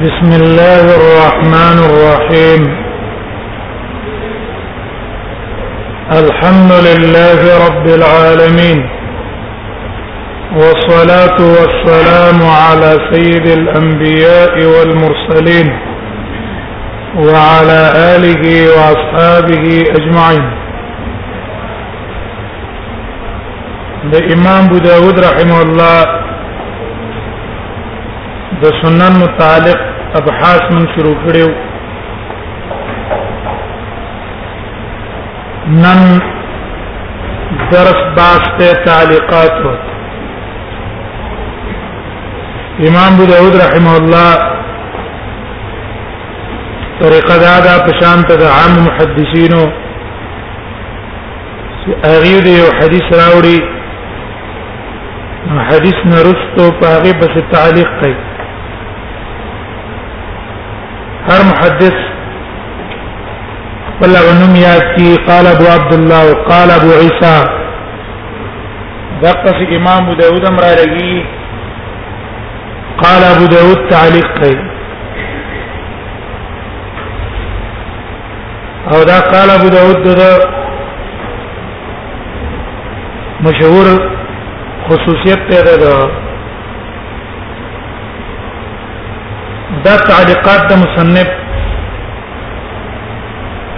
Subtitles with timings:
[0.00, 2.60] بسم الله الرحمن الرحيم
[6.22, 8.78] الحمد لله رب العالمين
[10.60, 15.68] والصلاه والسلام على سيد الانبياء والمرسلين
[17.28, 17.80] وعلى
[18.14, 18.42] اله
[18.78, 19.64] واصحابه
[19.98, 20.44] اجمعين
[24.12, 26.00] لامام ابو داود رحمه الله
[28.62, 29.80] ده سنن متعلق
[30.18, 31.48] ابحاث من شروع کړو
[35.82, 36.00] نن
[37.72, 39.60] درس باسته تعلیقات
[42.88, 44.30] امام ابو داود رحمه الله
[47.02, 49.60] طریقه دا دا پشان ته د عام محدثینو
[52.08, 53.58] هغه دی یو حدیث راوړي
[55.70, 58.18] حدیث نرستو په هغه بس تعلیق کوي
[61.30, 61.98] هر محدث
[64.02, 67.36] ولا ونم ياتي قال ابو عبد الله وقال ابو عيسى
[69.22, 71.24] دقه امام داود امراري
[73.02, 74.58] قال ابو داود تعليق قيل
[78.94, 80.32] او دا قال ابو داود دا
[83.48, 83.86] مشهور
[84.88, 86.10] خصوصیت ته ده
[89.84, 91.28] دا تعلیقات د مصنف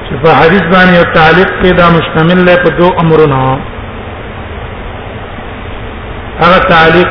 [0.07, 3.41] چې په حدیث باندې یو تعلیق کې دا مشتمل دی په دوه امرونو
[6.41, 7.09] هغه تعلیق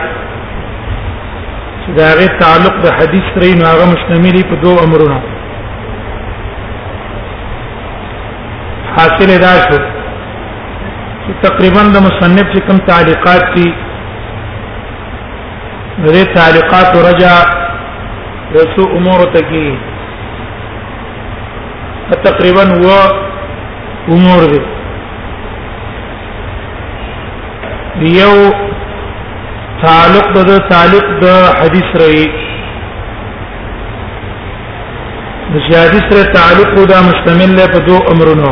[1.86, 5.20] چې دا غي تعلق د حدیث سره نو هغه مشتمل دی په دوه امرونو
[8.98, 13.70] حاصل دا شو چې تقریبا د مصنف چې کوم تعلیقات دي
[16.04, 17.36] دې تعلیقات رجع
[18.56, 19.60] رسو امور تکی
[22.24, 22.88] تقریبا و
[24.14, 24.62] امور دي
[28.22, 28.34] یو
[29.84, 31.24] تعلق د تعلق د
[31.60, 32.26] حدیث رہی
[35.54, 38.50] د حدیث سره تعلق دا مشتمل له په دوه امرونو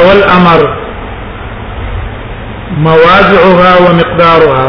[0.00, 0.66] اول امر
[2.78, 4.66] مواضعها ومقدارها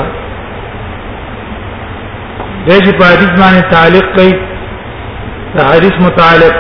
[2.67, 4.31] دا چې په حدیث باندې تعلق کوي
[5.57, 6.55] دا حدیث متعلق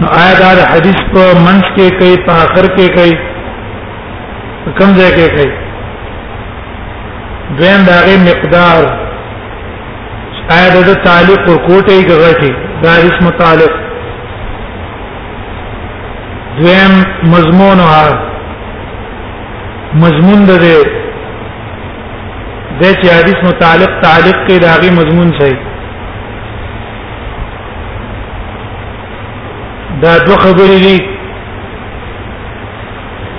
[0.00, 3.16] نو آیا دا حدیث په منځ کې کوي په آخر کې کوي
[4.78, 5.52] کوم ځای کې کوي
[7.58, 8.82] دویم دا غي مقدار
[10.58, 12.52] آیا دا تعلق او کوټه یې غوښتي
[12.84, 13.72] دا حدیث متعلق
[16.60, 16.92] دویم
[17.36, 18.08] مضمون او
[20.04, 20.66] مضمون د
[22.80, 25.50] د چې حدیث متعلق تعلق کې داغي مضمون شي
[30.04, 30.98] دا دوه خبرې دي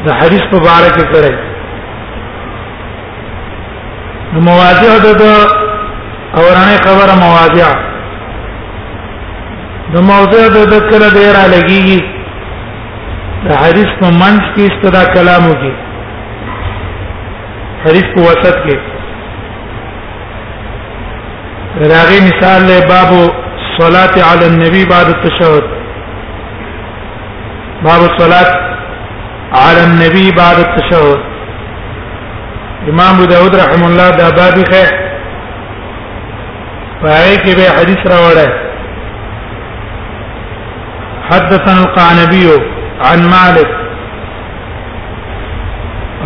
[0.08, 1.34] د حدیث مبارک کړی
[4.48, 5.06] مواضع د
[6.34, 7.68] اورانه خبره مواضع
[9.94, 12.15] د موضوع د ذکر ډیر لګیږي
[13.48, 15.72] د حدیث په منځ کې استدا کلام وکي
[17.84, 18.76] حدیث په وسط کې
[21.92, 23.10] راغی مثال له باب
[23.78, 25.64] صلات علی النبی بعد التشهد
[27.86, 28.48] باب صلات
[29.64, 31.18] علی النبی بعد التشهد
[32.92, 34.84] امام ابو داود رحم الله دا باب ښه
[37.02, 38.50] پای کې به حدیث راوړل
[41.30, 42.46] حدثنا القعنبي
[43.00, 43.70] عن مالك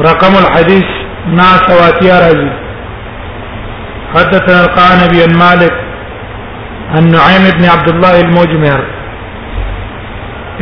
[0.09, 0.84] رقم الحديث
[1.27, 2.51] ناس واتيا رجل
[4.15, 5.72] حدثنا القانبي نبي مالك
[6.95, 8.81] عن نعيم بن عبد الله المجمر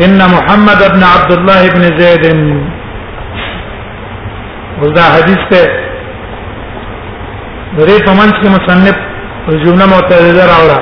[0.05, 2.25] ان محمد بن عبد الله بن زيد
[4.83, 5.89] وذا حديث ته
[7.79, 8.97] درې پمنځ کې مصنف
[9.65, 10.81] جمله معتزله راوړه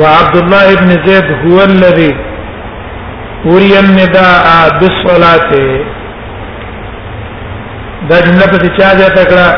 [0.00, 2.29] وعبد الله بن زيد هو الذي
[3.48, 4.44] وری النداء
[4.80, 5.52] بالصلاه
[8.08, 9.48] دا جمله په چا ځای تکړه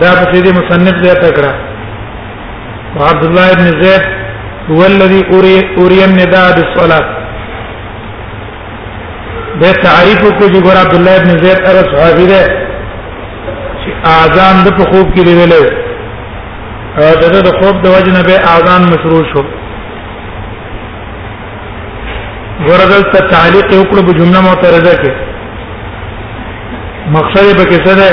[0.00, 1.52] دا په دې مصنف ځای تکړه
[3.10, 4.02] عبد الله ابن زید
[4.70, 5.20] هو الذي
[5.78, 7.06] أري النداء بالصلاة
[9.60, 12.42] ده تعریف کو چې ګور عبد الله ابن زید هغه صحابي ده
[13.80, 13.90] چې
[14.22, 15.64] اذان د په خوب کې دی ویلو
[17.02, 19.48] او دغه د خوب د وجنه به اذان مشروع شو
[22.66, 25.12] ورزل ته تعلیق وکړو په جمله معترضه کې
[27.16, 28.06] مقصد به کې څه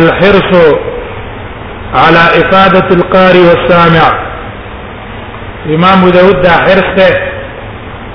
[0.00, 0.50] الحرص
[2.02, 4.06] على إفادة القارئ والسامع
[5.76, 7.08] إمام داود دا حرص ده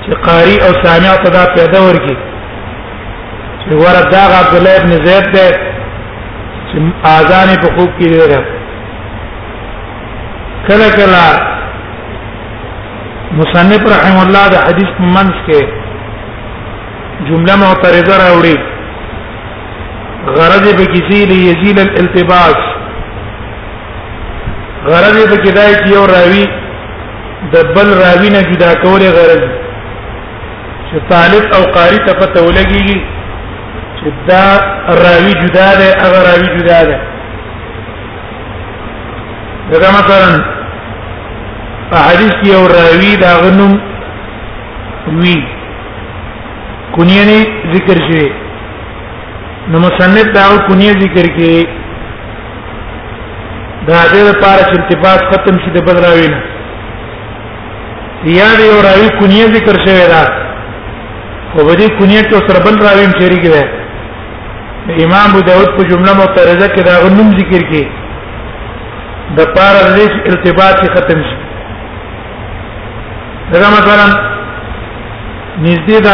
[0.02, 2.16] چې قارئ او سامع ته دا پیدا ورکی
[3.62, 5.46] چې ورته دا عبد الله ابن زید ده
[6.70, 6.78] چې
[7.14, 8.44] اذان په خوب کې لري
[10.66, 11.24] کله کله
[13.38, 15.60] مصنف رحم الله د حدیث منس کې
[17.28, 18.56] جمله معترضه راوړي
[20.38, 22.58] غرض به کسی له یزیل الالتباس
[24.88, 26.44] غرض به کدای چې یو راوی
[27.54, 29.42] د بل راوی نه جدا کول غرض
[30.90, 33.02] چې طالب او قاری ته پته ولګي
[34.00, 34.46] چې دا
[35.06, 36.98] راوی جدا ده هغه راوی جدا ده
[39.82, 40.30] دا مثلا
[41.90, 43.72] په حدیث کې او راوی دا غنوم
[45.20, 45.34] وی
[46.94, 47.38] کونیه نه
[47.74, 48.22] ذکر شي
[49.70, 51.52] نو مصنف دا کونیه ذکر کې
[53.88, 56.40] دا دې لپاره چې التباس ختم شي د بدراوی نه
[58.38, 60.22] یا دې او راوی کونیه ذکر شوی دا
[61.54, 65.82] او به دې کونیه کې سره بل راوی هم شریک دی امام ابو داود په
[65.92, 67.82] جمله معترضه کې دا غنوم ذکر کې
[69.38, 71.36] د پارا دې ارتباط ختم شي
[73.52, 74.06] دغه مثلا
[75.64, 76.10] نږدې د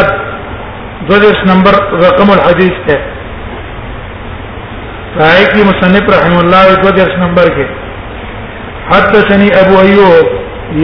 [1.08, 1.74] دویش نمبر
[2.04, 2.96] رقم الحديث ته
[5.22, 7.66] راي کی مصنف رحم الله دویش نمبر کې
[8.92, 10.26] حدثني ابو ايوب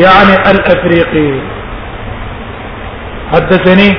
[0.04, 1.28] يعني الافريقي
[3.34, 3.90] حدثني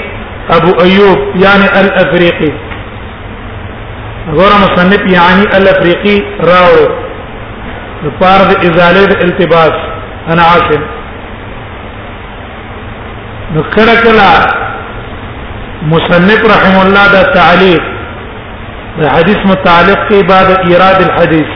[0.58, 2.52] ابو ايوب يعني الافريقي
[4.40, 6.18] غور مصنف يعني الافريقي
[6.52, 6.74] راو
[8.08, 9.76] لپاره د ازاله التباس
[10.34, 11.02] انا عاشق
[13.56, 14.30] نو کړه کلا
[15.92, 17.84] مصنف رحم الله دا تعلیق
[19.02, 21.52] دا حدیث متعلق کی بعد ایراد الحدیث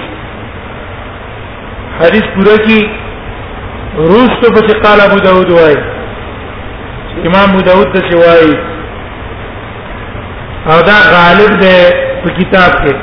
[2.01, 2.75] حدیث پورا کی
[4.09, 5.75] روز ته بچ قال ابو داود وای
[7.29, 8.49] امام ابو داود ته وای
[10.73, 11.73] او دا غالب ده
[12.25, 12.93] په کتاب کې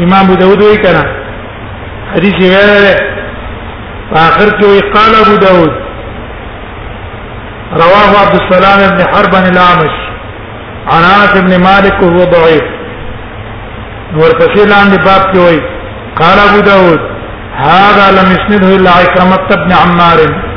[0.06, 1.04] امام ابو داود وی کنا
[2.14, 5.72] حدیث یې ویل اخر کې قال ابو داود
[7.84, 9.94] رواه عبد السلام بن حرب بن الامش
[10.94, 12.66] عن انس بن مالك وهو ضعيف
[14.18, 15.60] ورپسې لاندې باب کې وی
[16.22, 17.00] قال ابو داود
[17.64, 20.48] هذا لم يسنده الا عكرمه بن عمار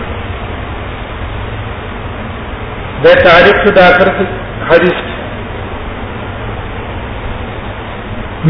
[3.03, 4.09] دا تعریف شو د اخر
[4.69, 4.99] حدیث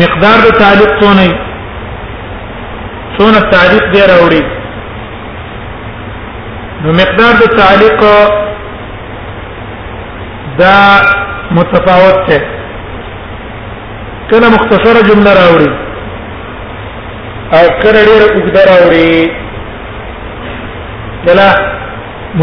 [0.02, 1.28] مقدار د تعلیق څونه
[3.18, 4.44] څونه تعریف دی راوړي
[6.84, 8.00] نو مقدار د تعلیق
[10.62, 10.76] دا
[11.60, 12.38] متفاوت دی
[14.34, 15.72] کله مختصره جمله راوړي
[17.58, 19.14] او کله ډیره اوږده راوړي
[21.26, 21.48] کله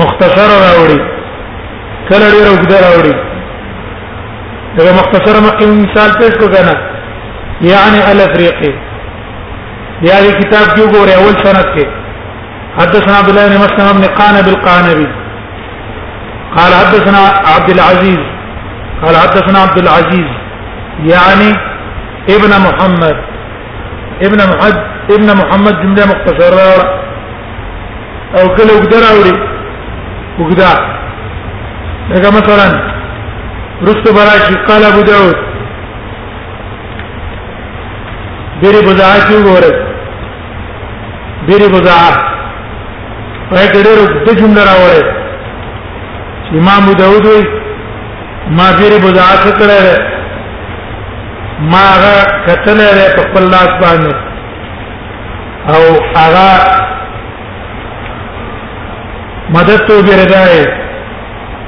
[0.02, 1.00] مختصره راوړي
[2.10, 3.14] کله ډیر وګدا راوړي
[4.76, 6.74] دا مختصر مخکې مثال پیش کو کنه
[7.72, 8.72] یعنی الافریقی
[10.02, 11.84] بیا دې کتاب کې وګوره اول سند کې
[12.80, 15.06] حدثنا عبد الله بن مسلم بن قانب القانبي
[16.58, 17.20] قال حدثنا
[17.54, 18.20] عبد العزيز
[19.02, 20.28] قال حدثنا عبد العزيز
[21.14, 21.48] يعني
[22.36, 23.16] ابن محمد
[24.28, 24.76] ابن محمد
[25.18, 26.70] ابن محمد جمله مختصره
[28.38, 29.36] او كل وقدر اوري
[30.38, 30.78] وقدر
[32.08, 32.92] لکه مثلا
[33.82, 35.36] رستو براشي قال ابو داود
[38.62, 39.72] بیری بضاعه کی وګوره
[41.46, 42.14] بیری بضاعه
[43.50, 45.02] په ډېر د جمله راوړې
[46.62, 47.44] امام ابو داود وی
[48.58, 49.80] ما بیری بضاعه کړه
[51.70, 52.14] ما هغه
[52.48, 52.78] کتل
[53.16, 54.12] په خپل لاس باندې
[55.74, 55.82] او
[56.18, 56.50] هغه
[59.56, 60.56] مدد تو بیردای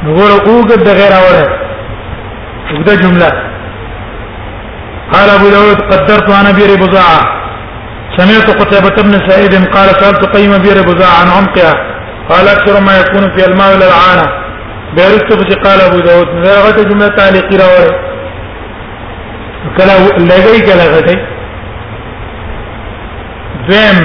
[0.07, 1.47] نور اوګد د غیر اوره
[2.73, 3.31] اوګد جمله
[5.13, 7.23] قال ابو داود قدرت عن ابي بزاعة
[8.19, 11.73] سمعت قتيبة بن سعيد قال سألت قيم ابي بزاعة عن عمقها
[12.31, 14.27] قال اكثر ما يكون في الماء ولا العانة
[14.97, 16.29] بيرتب قال ابو داود
[16.65, 17.95] غته جمله تعليقي راوړه
[19.77, 19.99] کله
[20.31, 21.19] لګي کله غته
[23.71, 23.99] ذم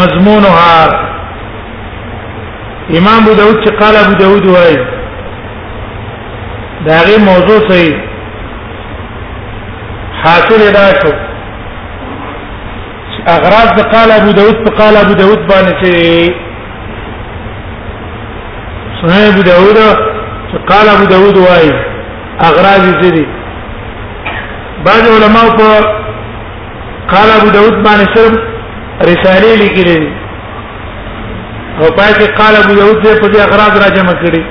[0.00, 1.06] مضمونها
[2.94, 4.76] امام ابو داود چې قال ابو داود وایي
[6.86, 7.94] دا غي موضوع صحیح
[10.24, 11.12] حاصل دا شو
[13.32, 15.92] اغراض د قال ابو داود په قال ابو داود باندې چې
[19.02, 21.72] سنن ابو داود چې قال ابو داود وایي
[22.50, 23.26] اغراض یې دي
[24.86, 25.68] بعض علماء په
[27.14, 28.36] قال ابو داود باندې صرف
[29.10, 30.02] رساله لیکلي
[31.80, 34.42] او پای کې قال ابو داود دې په دې اغراض را جمع کړي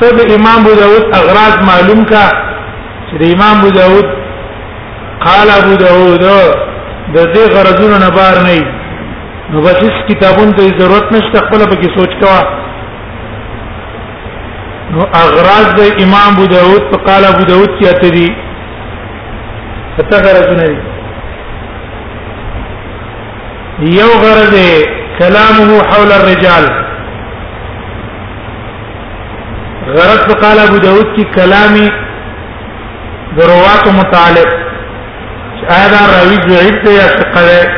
[0.00, 2.22] ته د امام ابو داود اغراض معلوم کا
[3.08, 4.08] چې د امام ابو داود
[5.26, 6.24] قال ابو داود
[7.14, 8.56] د دې غرضونو نه بار نه
[9.50, 12.40] نو بس هیڅ کتابونو ته ضرورت نشته خپل به کې سوچ کوا
[14.96, 18.28] نو اغراض د امام ابو داود په قال ابو داود کې اته دي
[20.10, 20.76] ته غرضونه دي
[23.80, 24.54] یو غرض
[25.18, 26.64] کلامه حول الرجال
[29.96, 31.90] غرض قال ابو داود کی کلامی
[33.38, 34.48] دروات متعلق
[35.76, 37.68] آیا راوی ضعیف دی یا ثقه دی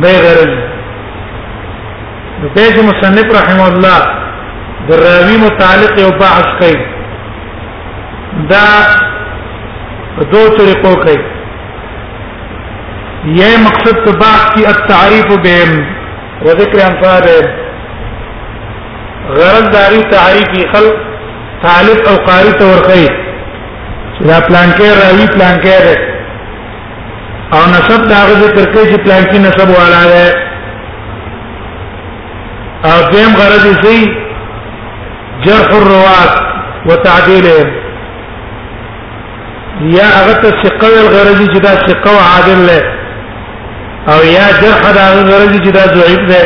[0.00, 0.58] به غرض
[2.56, 4.02] بیج مصنف رحم الله
[4.88, 6.84] دراوی متعلق یو بحث کوي
[8.48, 8.66] دا
[10.18, 11.35] په دوه طریقو کوي
[13.34, 15.78] یہ مقصد تو بات کی التعریف بهم
[16.48, 17.24] و ذکر انفار
[19.38, 21.00] غرض داری تعریف خلق
[21.62, 23.06] طالب او قاری ته ورخی
[24.16, 25.96] چې دا پلان کې راوی پلان کې ده
[27.58, 30.26] او نسب دا غزه تر کې چې پلان کې نسب والا ده
[32.90, 33.98] او دیم غرض یې سي
[35.46, 36.34] جرح الروات
[36.90, 37.68] وتعديلهم
[39.96, 42.78] یا هغه ته ثقه الغرض چې دا ثقه عادل له
[44.12, 46.40] او یا جرح دا غرض چې دا ضعیف ده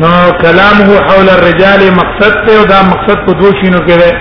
[0.00, 4.12] نو کلامه حول الرجال مقصد ته او دا مقصد په دوه شینو کې ده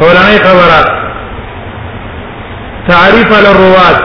[0.00, 0.98] اولنۍ خبره
[2.90, 3.96] تعریف علی الرواد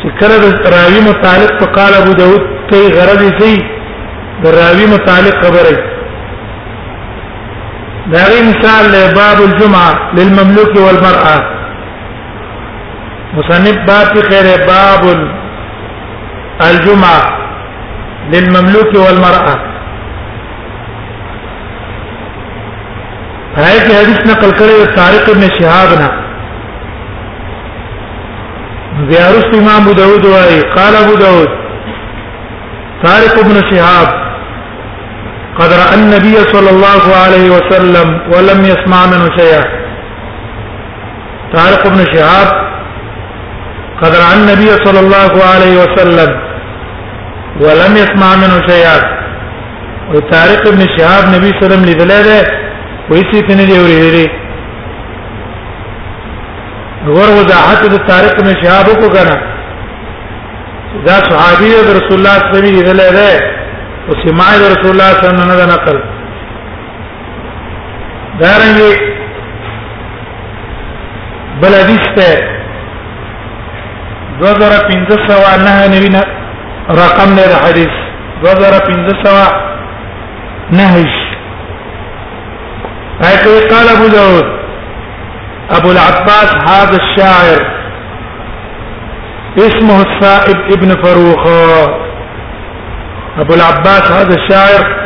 [0.00, 3.62] چې کله د راوی متعلق په قال ابو داود کوي غرض یې کوي
[4.44, 5.92] د راوی متعلق خبره
[8.12, 11.60] دا مثال باب الجمعه للمملوك والمراه
[13.34, 15.04] مصنف باب خير باب
[16.70, 17.22] الجمعة
[18.32, 19.54] للمملوك والمرأة
[23.56, 26.10] هاي في حديث نقل كره طارق ابن شهابنا
[28.94, 31.48] نه زیارست امام ابو داود وايي قال ابو داود
[33.04, 34.08] طارق بن شهاب
[35.58, 39.62] قد راى النبي صلى الله عليه وسلم ولم يسمع منه شيئا
[41.56, 42.71] طارق بن شهاب
[44.02, 46.30] قد رأى النبي صلى الله عليه وسلم
[47.64, 48.98] ولم يسمع منه شيئا
[50.14, 52.40] وطارق بن شهاب النبي صلى الله عليه وسلم لیدلره
[53.10, 54.28] ویسی کنه دی اوریدلې
[57.14, 59.36] غور وضاحت طارق بن شهاب کو کنه
[61.06, 63.30] دا صحابي رسول الله صلی الله علیه وسلم لیدلره
[64.08, 65.96] او سماع رسول الله صلی الله علیه وسلم نقل
[68.40, 68.94] دارنګه
[71.60, 72.61] بل حدیث ته
[74.42, 76.22] دوزر پنځه سوا نه نوی نه
[76.98, 77.94] رقم نه حدیث
[78.44, 79.46] دوزر پنځه سوا
[80.72, 81.10] نهج
[83.20, 84.46] هكذا قال ابو داود
[85.76, 87.62] ابو العباس هذا الشاعر
[89.66, 91.44] اسمه السائب ابن فروخ
[93.38, 95.02] ابو العباس هذا الشاعر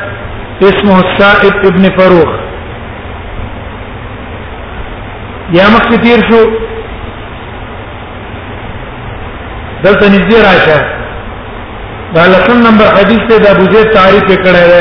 [0.70, 2.32] اسمه السائب ابن فروخ
[5.58, 6.40] يا مكتير شو
[9.86, 10.78] دلته نږدې راشه
[12.16, 14.80] دا لسم نمبر حدیث ته د ابو زید تعریف کړی دی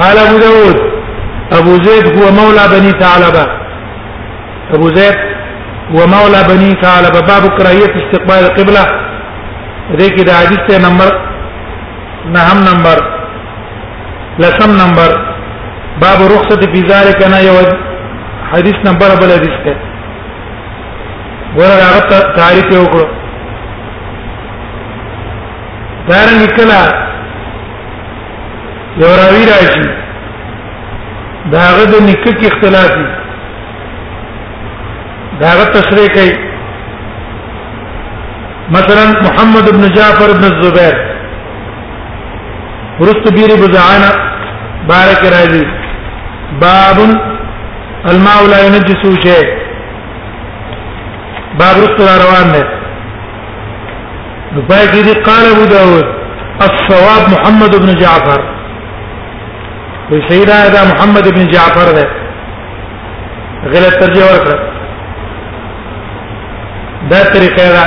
[0.00, 0.78] قال ابو داود
[1.58, 3.44] ابو زید هو مولى بني ثعلبه
[4.76, 5.16] ابو زید
[5.92, 8.84] هو مولى بني ثعلبه باب كراهيه استقبال القبلة
[10.00, 11.12] ذيك دا حدیث ته نمبر
[12.38, 12.98] نهم نمبر
[14.42, 15.10] لسم نمبر
[16.02, 17.70] باب رخصه في ذلك انا يود
[18.52, 19.89] حديث نمبر بل حدیث ته
[21.56, 23.04] ګور هغه تعریف یې وکړو
[26.08, 26.82] دارنګ کلا
[29.02, 29.86] یو راوی راشي
[31.52, 33.06] داغه د نکه کې اختلاف دي
[35.42, 36.32] داغه تشریح کوي
[38.76, 40.94] مثلا محمد بن جعفر بن الزبير
[43.00, 44.10] ورست بیر بزعانه
[44.92, 45.64] بارك راضي
[46.66, 46.98] باب
[48.10, 49.59] الماء لا ينجس شيء
[51.58, 52.58] باب رسول روان نه
[54.56, 56.04] نو پای کې دي قال ابو داود
[56.64, 58.40] الصواب محمد بن جعفر
[60.10, 62.04] وی سیدا دا محمد بن جعفر ده
[63.72, 64.58] غلط ترجمه ورکړه
[67.12, 67.86] دا طریقه ده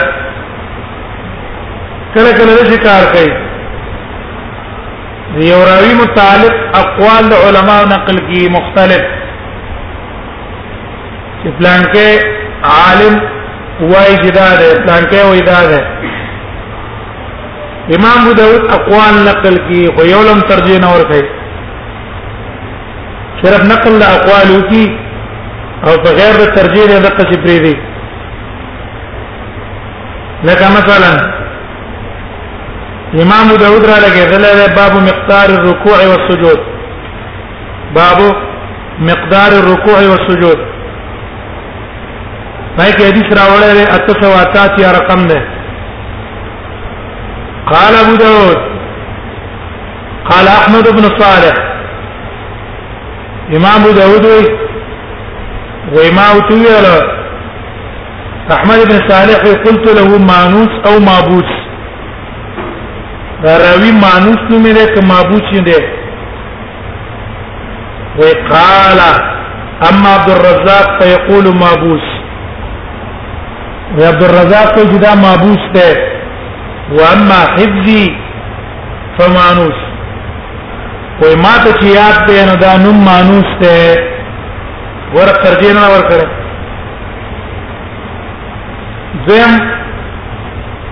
[2.16, 3.32] کله کله شي کار کوي
[5.50, 9.02] یو راوی متعلق اقوال علماء نقل کی مختلف
[11.44, 12.06] چې پلان کې
[12.74, 13.16] عالم
[13.82, 15.82] وای چې دا ده پلان کې وای دا ده
[17.96, 21.24] امام ابو داود اقوال نقل کی خو یو لم ترجمه اور کوي
[23.44, 24.86] صرف نقل د اقوال کی
[25.88, 27.74] او بغیر د ترجمه د قصې پری دي
[30.44, 31.12] لکه مثلا
[33.24, 36.60] امام ابو داود را لګي دلته باب مقدار الركوع والسجود
[38.00, 38.24] باب
[39.12, 40.66] مقدار الركوع والسجود
[42.78, 45.42] پای کې حدیث راوړل دی اته سو اتات یا رقم ده
[47.72, 48.58] قال ابو داود
[50.30, 51.56] قال احمد بن صالح
[53.58, 54.26] امام ابو داود
[55.98, 56.88] وی ما وتویل
[58.56, 61.52] احمد بن صالح قلت له مانوس او مابوس
[63.44, 65.78] دا راوی مانوس نوم دی که مابوس دی
[68.20, 69.00] وقال
[69.88, 72.20] اما عبد الرزاق فيقول مابوس
[73.92, 75.92] و عبد الرزاق کو جدا مابوس ہے
[76.96, 78.04] و اما حفظی
[79.18, 79.80] فمانوس
[81.20, 83.80] کوئی ما ته چې یاد دی نو دا نوم مانوس دی
[85.16, 86.22] ور ترجمه نه ور کړ
[89.28, 89.52] زم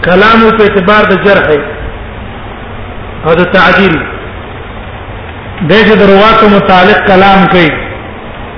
[0.07, 1.48] کلامو په اعتبار د جرح
[3.25, 3.95] او د تعدیل
[5.71, 7.69] دغه درواتو متعلق کلام کوي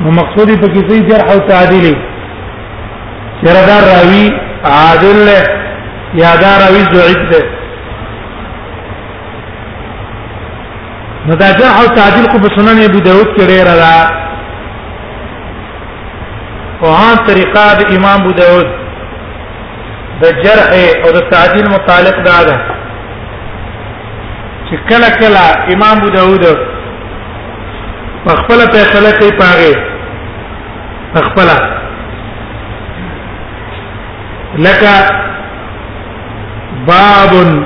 [0.03, 1.97] نو مقصودی په کیسې جرح او تعدیل دی
[3.45, 4.25] چیرې دا راوي
[4.75, 5.39] عادل له
[6.21, 7.41] یا دا راوي ضعیف ده
[11.27, 13.97] نو دا جرح او تعدیل کو په سنن ابو داود کې ډیر را
[16.81, 18.67] او هان طریقه د امام ابو داود
[20.23, 20.67] د جرح
[21.05, 22.57] او د تعدیل متعلق دا ده
[24.67, 25.43] چې کله کله
[25.77, 26.49] امام ابو داود
[28.27, 29.93] خپل فیصله کوي پاره
[31.29, 31.49] خپل
[34.57, 35.09] لك
[36.87, 37.63] باب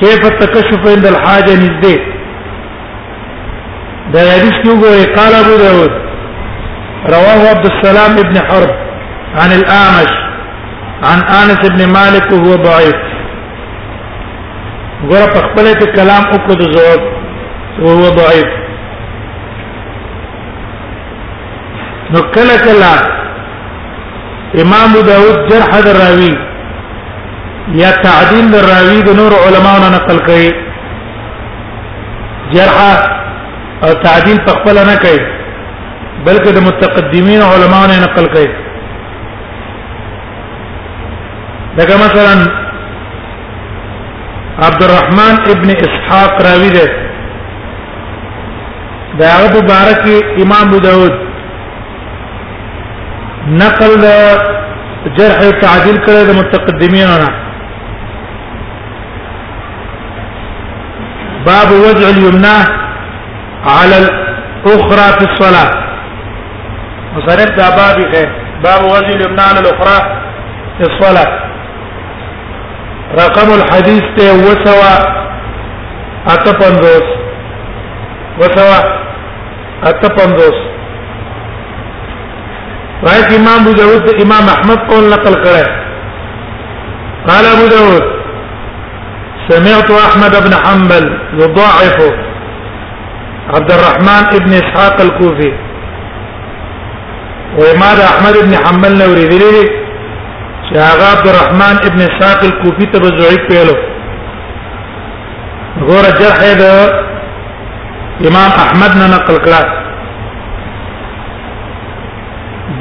[0.00, 2.00] كيف التكشف عند الحاجة نزدي
[4.12, 5.90] ده يديش يقول قال أبو داود
[7.08, 8.74] رواه عبد السلام بن حرب
[9.34, 10.12] عن الأعمش
[11.04, 12.94] عن أنس بن مالك وهو ضعيف
[15.10, 17.00] غير تقبلت الكلام اكد زواج
[17.80, 18.46] وهو ضعيف
[22.10, 23.23] نو کله
[24.62, 26.34] امام داود جرح الراوي
[27.80, 30.50] یا تعدیل الراوي د نور علماونو نقل کوي
[32.52, 32.78] جرح
[33.82, 35.20] او تعدیل په خپل نه کوي
[36.24, 38.48] بلکې د متقدمین علماونو نقل کوي
[41.78, 42.34] دغه مثلا
[44.68, 46.88] عبد الرحمن ابن اسحاق راوی ده
[49.20, 50.02] دا هغه مبارک
[50.46, 51.22] امام داود
[53.48, 54.02] نقل
[55.16, 57.28] جرح تعديل تعدیل کړی د متقدمینو نه
[61.46, 62.56] باب وضع اليمنى
[63.66, 65.70] على الاخرى في الصلاه
[67.16, 68.24] مصرف دا باب ہے
[68.62, 69.98] باب وضع اليمنى على الاخرى
[70.78, 71.28] في الصلاه
[73.20, 74.94] رقم الحديث ته وسوا
[76.34, 77.06] اتپندوس
[78.38, 78.78] وسوا
[79.90, 80.58] اتپندوس
[83.06, 85.70] رايت امام ابو داود امام احمد قول نقل قراءه
[87.28, 88.04] قال ابو داود
[89.48, 91.04] سمعت احمد بن حنبل
[91.42, 91.98] يضاعف
[93.54, 95.52] عبد الرحمن ابن اسحاق الكوفي
[97.58, 99.64] وإمام احمد بن حنبل نوري ریدلی
[100.70, 103.74] شاغ عبد الرحمن ابن اسحاق الكوفي تبزعي پیلو
[105.88, 106.74] غور جرح هذا
[108.28, 109.83] امام احمد نقل قراءه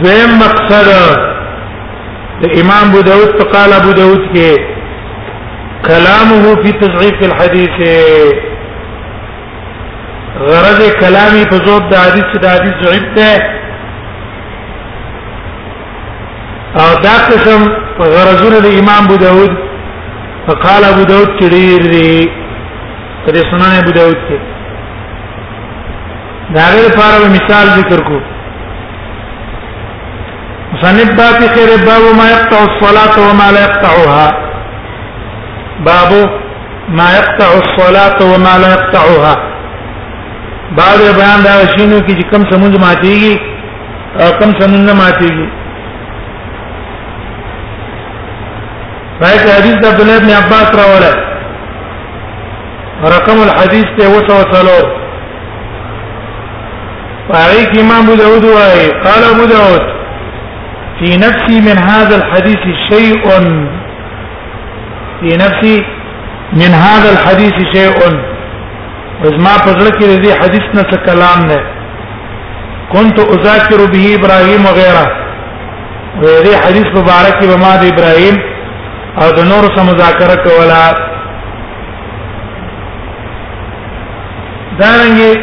[0.03, 0.85] دویم مقصد
[2.41, 4.51] د امام ابو داود قال ابو داود کې
[5.87, 7.75] كلامه في تضعيف الحديث
[10.45, 13.31] غرض کلامی په زوب د حدیث د حدیث ضعیف ده
[16.83, 17.61] او دا قسم
[17.99, 19.51] په غرضونه د امام ابو داود
[20.47, 22.15] فقال ابو داود کړي لري
[23.25, 24.39] ترې سنن ابو داود کې
[26.55, 28.17] دا غیر فارو مثال ذکر کو
[30.73, 34.27] مصنف باب خير باب ما يقطع الصلاة وما لا يقطعها
[35.87, 36.11] باب
[36.89, 39.33] ما يقطع الصلاة وما لا يقطعها
[40.77, 43.33] بعد بیان دا شنو کې کوم سمون ماتيږي
[44.21, 45.47] او کوم سمون نه ماتيږي
[49.21, 51.17] راځي حدیث د عبد الله بن عباس راوړل
[53.19, 54.85] رقم الحديث ته وسو څلور
[57.33, 59.85] فارق امام ابو داود وايي قال ابو داود
[60.99, 62.59] في نفسي من هذا الحديث
[62.91, 63.23] شيء
[65.19, 65.83] في نفسي
[66.53, 67.97] من هذا الحديث شيء
[69.23, 71.59] وزما پزړه کې دې حدیث نه څه کلام نه
[72.93, 75.07] كنت اذاكر به ابراهيم وغيره
[76.21, 78.35] وې حدیث مبارک کې بما د ابراهيم
[79.21, 80.83] او د نور سم مذاکره کولا
[84.79, 85.35] دا رنګه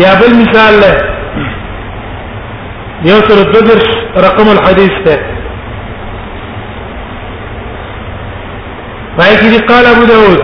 [0.03, 0.75] يا بالمثال
[3.05, 3.85] يوصل الدرس
[4.25, 5.19] رقم الحديث ده
[9.19, 10.37] فأيكي قال أبو داود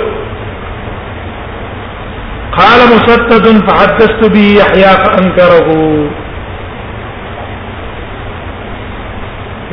[2.58, 5.70] قال مسدد فحدثت به يحيى فأنكره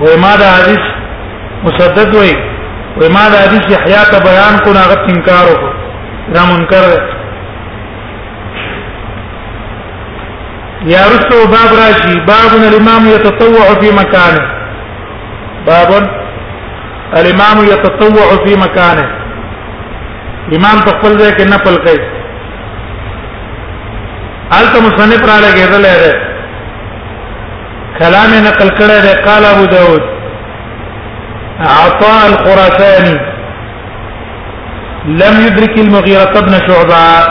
[0.03, 0.81] وماذا حديث
[1.65, 2.33] مسدد وي
[2.97, 5.73] وماذا حديث يحيى بيان كنا غت إنكاره
[6.35, 7.13] لا منكر
[10.95, 14.45] يا رسول باب راشي باب الإمام يتطوع في مكانه
[15.67, 16.13] باب
[17.17, 19.09] الامام يتطوع في مكانه
[20.57, 22.01] امام ذلك ځای کې نفل کوي
[24.61, 26.13] الته مصنف را غير دی
[27.99, 30.01] کلام نقل کړی قال ابو داود
[31.61, 33.17] عطاء الخراساني
[35.05, 37.29] لم يدرك المغيرة بن شعبة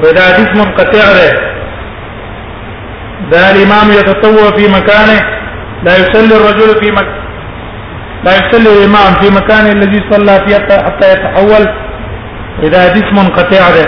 [0.00, 1.34] وإذا حديث منقطع له
[3.32, 5.20] ذا الإمام يتطوع في مكانه
[5.82, 7.23] لا يصلي الرجل في مكانه
[8.24, 11.64] لا يصلي الإمام في مكانه الذي صلى فيه حتى يتحول
[12.62, 13.86] إذا جسم قطع ده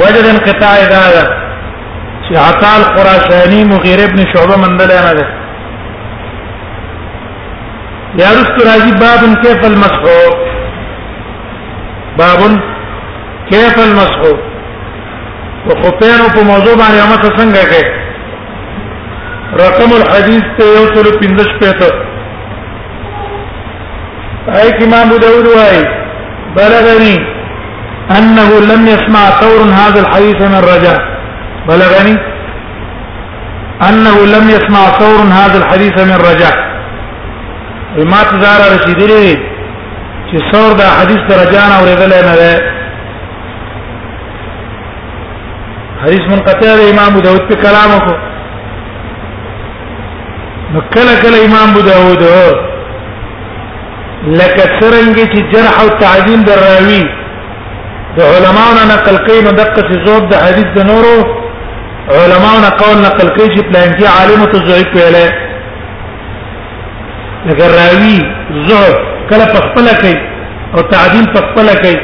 [0.00, 1.24] وجد انقطاع هذا
[2.28, 5.26] شي عطاء الخراساني مغير ابن شعبة من دلنا ده
[8.22, 10.02] يا رسول راجي باب كيف المسح
[12.18, 12.40] باب
[13.50, 14.20] كيف المسح
[15.66, 17.84] وخطين في موضوع عن يوم څنګه
[19.64, 21.96] رقم الحديث ته في سل
[24.48, 25.82] أي كما أبو داود وأي
[26.56, 27.16] بلغني
[28.10, 30.98] أنه لم يسمع ثور هذا الحديث من رجاء
[31.68, 32.16] بلغني
[33.88, 36.54] أنه لم يسمع ثور هذا الحديث من رجاء
[37.96, 39.36] ما تزار رشيدري
[40.30, 42.72] چې ثور دا حدیث درجانا اوریدل نه ده
[46.02, 48.14] حدیث من ده امام ابو داود په کلامو کو
[50.74, 52.22] نو کله کله امام ابو داود
[54.24, 57.02] لکه څنګه چې جرح او تعدیل در راوي
[58.16, 61.16] د علماونو نقل کوي نو دقه زوب د حدیث د نورو
[62.22, 65.26] علماونو قول نقل کوي چې پلان کې عالم ته ضعیف ویلې
[67.46, 68.16] لکه راوي
[68.68, 68.96] زوب
[69.30, 70.16] کله په خپل کوي
[70.74, 71.94] او تعدیل په خپل کوي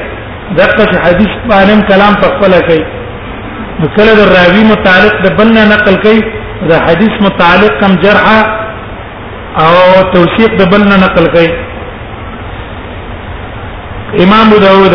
[0.60, 2.82] دقه حدیث باندې کلام په خپل کوي
[3.98, 6.20] کله د راوي متعلق د بل نقل کوي
[6.70, 8.40] د حدیث متعلق کم جرحه
[9.66, 9.74] او
[10.16, 11.52] توثیق د بل نقل کوي
[14.20, 14.88] امام ابو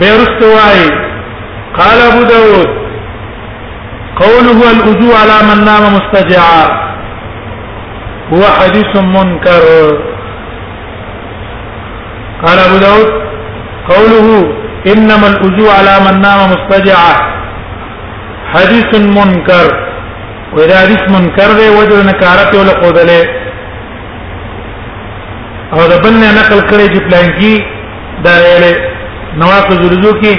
[0.02, 0.84] بیرست وای
[1.78, 2.68] قال ابو داود
[4.20, 6.66] قوله الوضوء على من نام مستجعا
[8.32, 9.66] هو حديث منكر
[12.46, 13.10] قال ابو داود
[13.88, 14.52] قوله
[14.94, 17.37] انما الوضوء على من نام مستجعا
[18.56, 19.66] حدیث منکر
[20.56, 23.20] و دا حدیث منکر دی وجه نکارت ولا قودله
[25.76, 27.54] او دا بل نه نقل کړي چې پلانکی
[28.24, 28.72] دا ویلې
[29.42, 30.34] نواقض رجو کې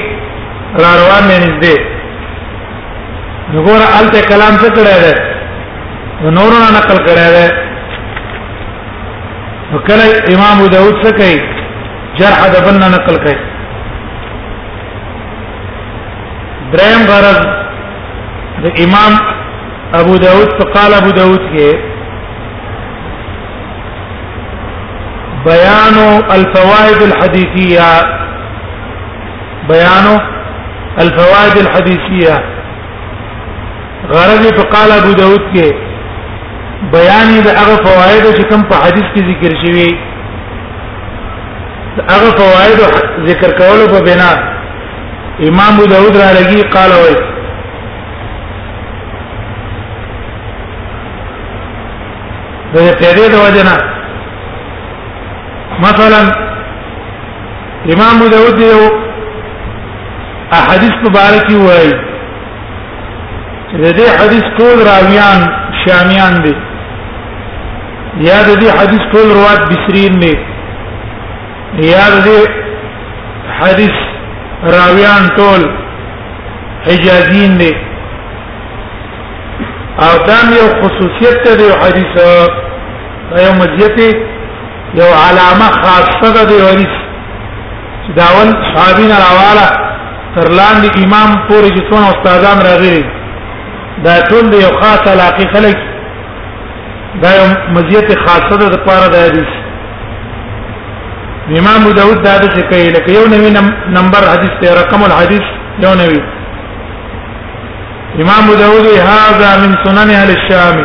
[0.82, 1.76] را روان نه نږدې
[3.54, 5.14] وګوره الته کلام څه کړی دی
[6.38, 7.48] نورو نه نقل کړی دی
[9.74, 11.42] وکړه امام داوود څه کوي
[12.20, 13.38] جرح د بل نه نقل کوي
[16.74, 17.59] دریم غرض
[18.64, 19.14] د امام
[20.00, 21.76] ابو داود فقال ابو داود کې
[25.46, 25.98] بيان
[26.38, 27.86] الفوائد الحديثيه
[29.70, 30.08] بيان
[31.06, 32.36] الفوائد الحديثيه
[34.12, 35.74] غرض فقال ابو داود کې
[37.00, 39.88] بیان د هغه فواید چې کوم په حدیث کې ذکر شوی
[42.14, 44.32] هغه فواید ذکر کولو په بنا
[45.50, 47.20] امام ابو داود را لګي قال وایي
[52.74, 53.76] د قیدې د وجنه
[55.86, 56.22] مثلا
[57.94, 58.80] امام داود یو
[60.60, 61.94] احادیث مبارکی وایي
[63.70, 65.40] چې د دې حدیث ټول راویان
[65.86, 66.56] شامیان دي
[68.28, 70.36] یا د دې حدیث ټول روات بصرین دي
[71.92, 72.40] یا د دې
[73.62, 73.96] حدیث
[74.78, 75.62] راویان ټول
[76.88, 77.74] حجازین دي
[80.06, 82.14] او دام یو خصوصیت ته دی حدیث
[83.32, 83.98] دا یو مزیت
[85.00, 86.94] یو علامه خاصه ده دی حدیث
[88.08, 89.68] چې داول صحابین راواله
[90.36, 93.06] تر لاندې امام پورې چې څونه استادان راغلي
[94.06, 95.78] دا ټول یو خاصه علاقه خلک
[97.24, 99.50] دا یو مزیت خاصه ده لپاره د حدیث
[101.60, 103.50] امام ابو داود دا د څه کوي لکه یو نوی
[103.98, 105.46] نمبر حدیث ته رقم الحدیث
[105.86, 106.22] یو نوی
[108.18, 110.78] امام داود هذا من سنن اهل الشام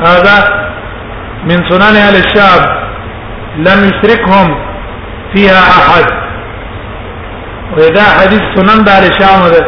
[0.00, 0.48] هذا
[1.44, 2.66] من سنن اهل الشام
[3.56, 4.54] لم يشركهم
[5.34, 6.06] فيها احد
[7.76, 9.66] وإذا حديث سنن دار الشام ده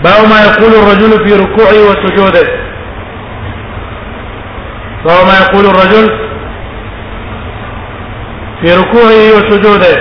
[0.05, 2.49] باو ما يقول الرجل في ركوعه وسجوده
[5.05, 6.26] باو ما يقول الرجل
[8.67, 9.97] في ركوعه وسجوده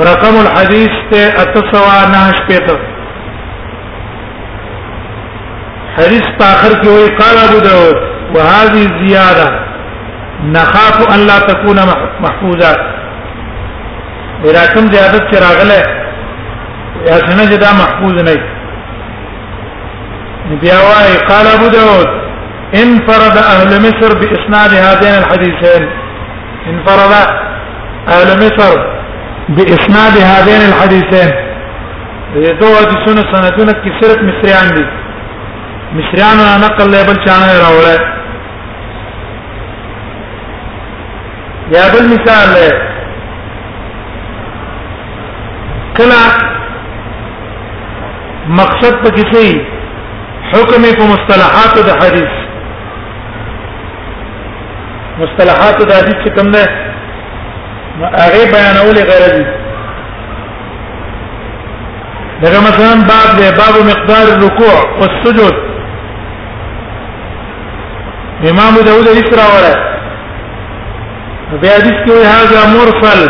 [0.00, 2.78] رقم الحديث التسوى نهش بيته
[5.96, 7.98] حديث تاخر کی ہوئی قال ابو داود
[8.36, 9.50] وهذه الزيادة
[10.54, 11.76] نخاف ان لا تكون
[12.20, 12.76] محفوظة
[14.44, 15.84] ولكن زيادت چراغله
[17.08, 18.40] یا څنګه جدا محفوظ نه
[20.60, 22.08] بیا وای قال ابو داود
[22.74, 26.03] انفرد اهل مصر باسناد هذين الحديثين
[26.66, 27.12] انفرد
[28.08, 28.76] اهل مصر
[29.48, 31.32] باسناد هذين الحديثين
[32.44, 34.84] یہ دو حدیثونه سندونه کې صرف مصریان دي
[35.96, 38.00] انا نه نقل له بل چانه راوړل
[41.76, 42.66] یا بل مثال له
[48.48, 49.48] مقصد په کې في
[50.96, 52.34] په مصطلحات د حدیث
[55.18, 56.64] مصطلحات د حدیث چې کوم ده
[58.22, 59.36] هغه بیانول غرض
[62.42, 65.54] دغه مثلا باب ده باب مقدار الركوع والسجود
[68.50, 69.74] امام داود اسرا وره
[71.62, 73.22] په حدیث کې وایي هاذا مرسل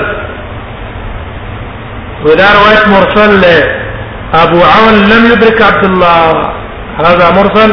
[2.25, 3.85] ودا روایت مرسل له
[4.45, 7.73] ابو عون لم يدرك عبد الله هذا مرسل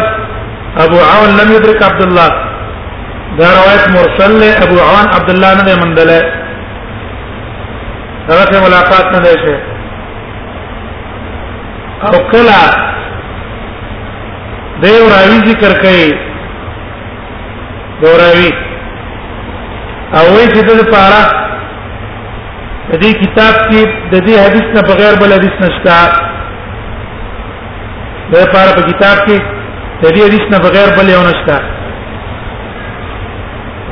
[0.86, 2.51] ابو عون لم يدرك عبد الله
[3.42, 6.20] دا روایت مرسل له ابو عوان عبد الله نه مندله
[8.30, 9.56] هغه ته ملاقات نه ده شه
[12.10, 12.62] او کلا
[14.84, 16.08] دیو راوی ذکر کوي
[18.02, 18.50] دوراوی
[20.18, 21.24] او وی چې د پاره
[22.92, 25.98] د دې کتاب کې د دې حدیث نه بغیر بل حدیث نشته
[28.32, 29.38] د پاره په کتاب کې
[30.02, 31.81] د دې حدیث نه بغیر بل یو نشته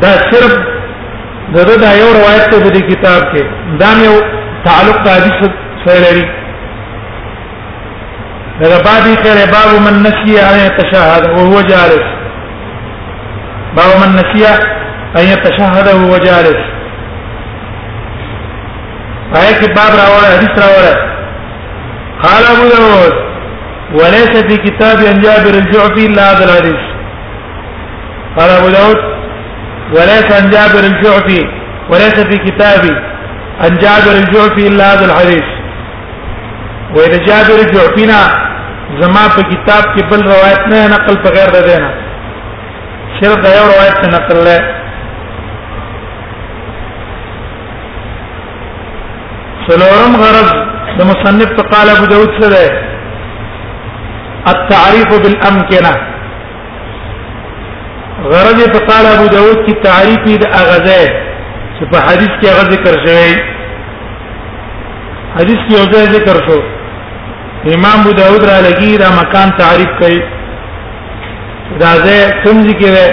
[0.01, 0.53] دا صرف
[1.55, 3.43] دغه دا یو روایت ته د کتاب کې
[3.79, 4.15] دا یو
[4.67, 5.39] تعلق د حدیث
[5.85, 6.25] سره لري
[8.61, 12.05] دغه باب یې کړه باب من نسي ان يتشهد وهو جالس
[13.79, 14.41] باب من نسي
[15.17, 16.61] ان يتشهد وهو جالس
[19.35, 20.97] آیا کې باب راوړل حدیث راوړل
[22.25, 23.15] قال ابو داود
[23.99, 26.81] وليس في كتاب عن جابر الجعفي الا هذا الحديث
[28.37, 28.99] قال ابو داود
[29.95, 31.41] وليس عن جابر الجعفي
[31.91, 32.93] وليس في كتابي
[33.59, 35.43] عن جابر الجعفي إلا هذا الحديث
[36.95, 38.49] وإذا جابر الجعفينا
[39.01, 41.91] زما في كتاب کې بل روایت نه نقل په غیر ده نه
[43.21, 44.59] صرف نقل له
[49.67, 50.49] سلورم غرض
[51.01, 52.71] المصنف قال ابو داود سده
[54.53, 55.93] التعريف بالامكنه
[58.31, 60.99] غرض په قال ابو داود کی تعریف د اغزه
[61.75, 63.31] چې په حدیث کې هغه ذکر شوی
[65.37, 66.59] حدیث کې اوځه ذکر شو
[67.77, 70.19] امام ابو داود را لګی دا مکان تعریف کوي
[71.81, 73.07] دا زه څنګه کې ده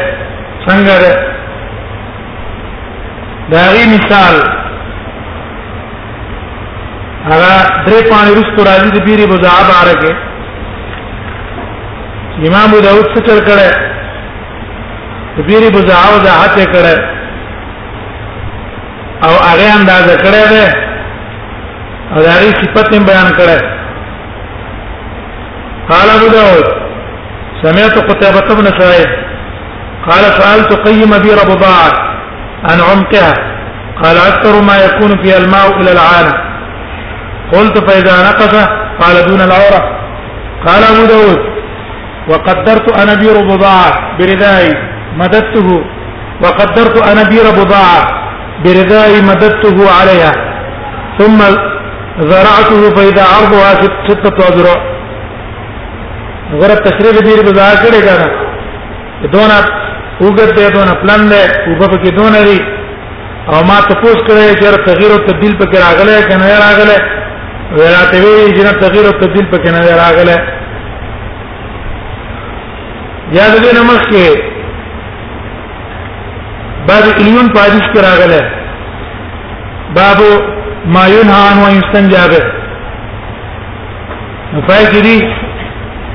[0.66, 1.14] څنګه ده
[3.54, 4.36] دا غي مثال
[7.32, 7.52] هغه
[7.86, 10.16] درې پانی رسو راځي د بیري بوزا بارکه
[12.48, 13.94] امام ابو داود څه چل کړه
[15.44, 16.96] پیر بزاو دا هته کړه
[19.24, 20.66] او هغه انداز کړه ده
[22.14, 23.58] او دا ری صفات بیان کړه
[25.90, 26.66] قال ابو داود
[27.64, 29.08] سمعت قتيبة بن سعيد
[30.06, 31.92] قال سألت قيم بي بضاعة
[32.68, 33.34] عن عمقها
[34.02, 36.34] قال أكثر ما يكون فيها الماء إلى العانة
[37.52, 38.54] قلت فإذا نقص
[39.00, 39.82] قال دون العورة
[40.66, 41.38] قال أبو داود
[42.30, 45.68] وقدرت أنا بير بضاعة بردائي مددته
[46.42, 48.02] وقدرت أن أدير بضاعة
[48.64, 50.32] برداء مددته عليها
[51.18, 51.38] ثم
[52.32, 53.70] زرعته فإذا عرضها
[54.08, 54.76] ستة أذرع
[56.60, 58.26] غرب تشریف دې بضاعة کړې کنه
[59.34, 59.56] دونه
[60.24, 61.42] وګت دې دونه پلان دې
[61.80, 62.58] وګپ کې دونه دي
[63.52, 66.98] او ما تاسو کړی چې تغییر او تبديل پکې راغله کنه راغله
[67.78, 70.36] وراته وی چې تغییر او تبديل پکې نه راغله
[73.38, 74.55] یا دې نمخ کې
[76.88, 78.40] بعض الیون په حدیث کې راغله
[79.98, 80.18] باب
[80.96, 82.42] ما ينهى عنه ويستنجى به
[84.68, 85.18] فاجري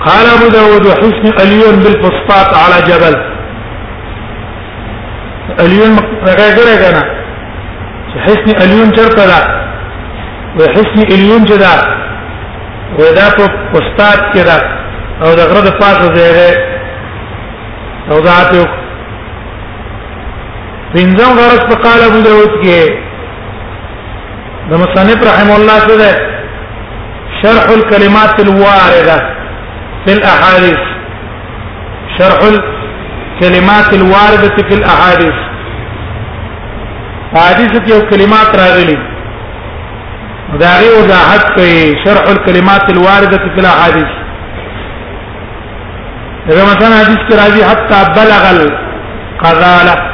[0.06, 3.16] قال ابو داود وحسن اليون بالفسفات على جبل
[5.66, 5.94] اليون
[6.40, 7.04] راغره کنه
[8.28, 9.38] حسن اليون چرته ده
[10.60, 11.76] وحسن اليون جدا
[13.00, 14.58] ودا په فسفات کې ده
[15.24, 16.58] او دغه د پاسه ده
[18.12, 18.64] او ذاته
[20.96, 22.80] پنځم غرس په قال ابو داود کې
[24.72, 26.10] د مصنف رحم الله سره
[27.42, 29.18] شرح الكلمات الوارده
[30.06, 30.80] في الاحاديث
[32.18, 35.38] شرح الكلمات الوارده في الاحاديث
[37.40, 38.98] حديث کې کلمات راغلي
[40.62, 44.10] دا غي وضاحت کوي شرح الكلمات الوارده في الاحاديث
[46.50, 50.11] اذا مثلا حدیث کې راځي حتى بلغ القذاله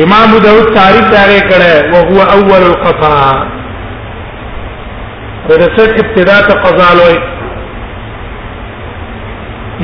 [0.00, 3.46] امام داود تعریف داري کړه او هو اول القضاء
[5.48, 7.18] ورسل ابتداء قضاء لوي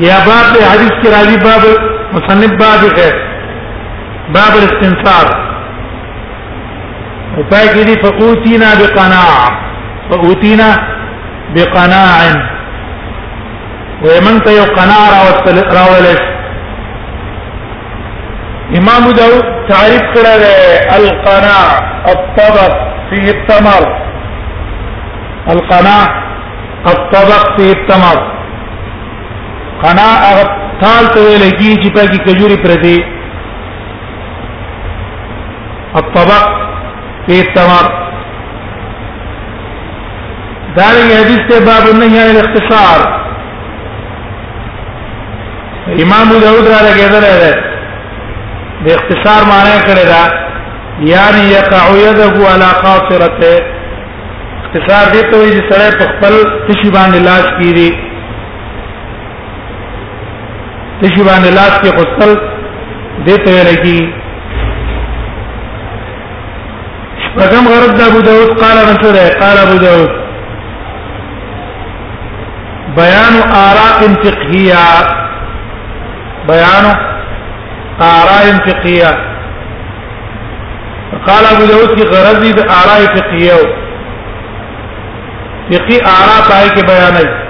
[0.07, 1.67] یا باب حدیث کی راوی باب
[2.13, 3.09] مصنف باب ہے
[4.37, 5.29] باب الاستنصار
[7.37, 9.37] وفاقی دی فقوتینا بقناع
[10.09, 10.69] فقوتینا
[11.55, 12.49] بقناع
[14.03, 16.19] ومن تيو قناع راولش
[18.81, 20.53] امام داود تعریف کړه ده
[20.99, 21.67] القناع
[22.13, 22.71] الطبق
[23.09, 23.83] فيه التمر
[25.55, 26.03] القناع
[26.93, 28.17] الطبق فيه التمر
[29.83, 30.19] قناع
[30.85, 32.97] تال ته ویل کی چې پکې کجوري پردي
[36.01, 36.43] الطبق
[37.27, 38.09] فيه التمر
[40.77, 42.99] دارنګ حدیث ته باب النهي عن الاختصار
[46.03, 47.53] امام داود را لګیدل ده
[48.83, 50.23] د اختصار معنی کړی دا
[51.13, 53.49] یعنی یقع یده علی خاطرته
[54.61, 56.33] اختصار دې ته وایي چې سړی په خپل
[56.67, 57.89] تشی باندې لاس کیږي
[61.01, 62.31] تشی باندې لاس کې خپل
[63.25, 64.01] دې ته لګي
[67.43, 70.09] رقم غرض د ابو داود قال رسول قال ابو داود
[72.95, 74.81] بیان آراء فقهیه
[76.47, 76.89] بیان
[78.01, 79.39] آراء فقهيه
[81.27, 83.59] قال ابو داود کی غرض دي آراء فقهيه
[85.71, 87.47] فقهي آراء پای کې بیان ہے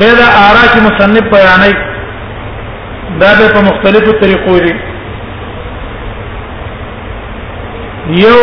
[0.00, 1.72] بدا آراء کی مصنف بیان ہے
[3.20, 4.72] دا به په مختلفو طریقو دي
[8.18, 8.38] یو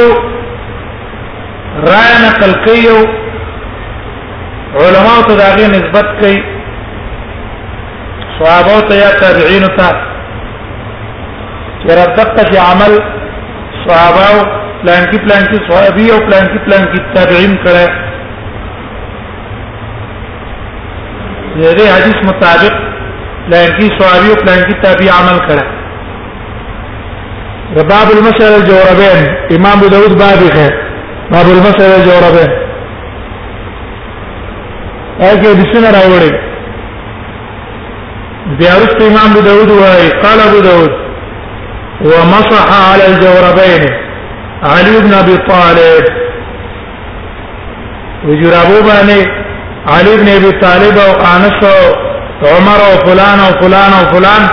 [1.91, 2.89] رائے نقل کوي
[4.81, 6.55] علماء ته داغه نسبت کوي
[8.39, 9.89] صحابه ته یا تابعین ته
[11.79, 12.93] چې راتبته چې عمل
[13.86, 14.39] صحابه او
[14.81, 17.86] پلان کې پلان کې صحابي او پلان کې پلان کې تابعین کړه
[21.77, 22.73] دې حدیث مطابق
[23.47, 25.63] پلان کې صحابي او پلان کې تابع عمل کړه
[27.91, 29.23] باب المسألة الجوربين
[29.57, 30.55] امام ابو داود بابك
[31.31, 32.51] باب المسألة الجوربين
[35.31, 36.55] اګه د سینه راوړې
[38.60, 40.89] زيارت امام ابو داود واي قال ابو داود
[42.02, 43.84] ومسح على الجوربين
[44.64, 46.06] علي بن ابي طالب
[48.26, 49.30] وجرابو باندې
[49.88, 51.96] علي بن ابي طالب او انس او
[52.58, 54.48] عمر او فلان او فلان او فلان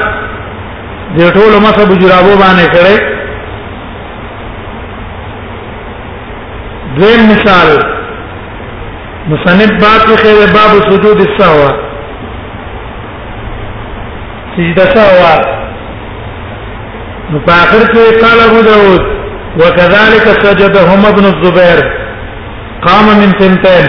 [1.19, 3.13] دې ټول مسح بجرابو باندې کړي
[6.97, 7.71] دویم مثال
[9.29, 11.92] مصنف باب کې باب سجود السهوه
[14.57, 15.35] سجده سوا
[17.31, 19.03] نو په اخر کې قال ابو داود
[19.61, 21.79] وكذلك سجدهم ابن الزبير
[22.87, 23.87] قام من تنتين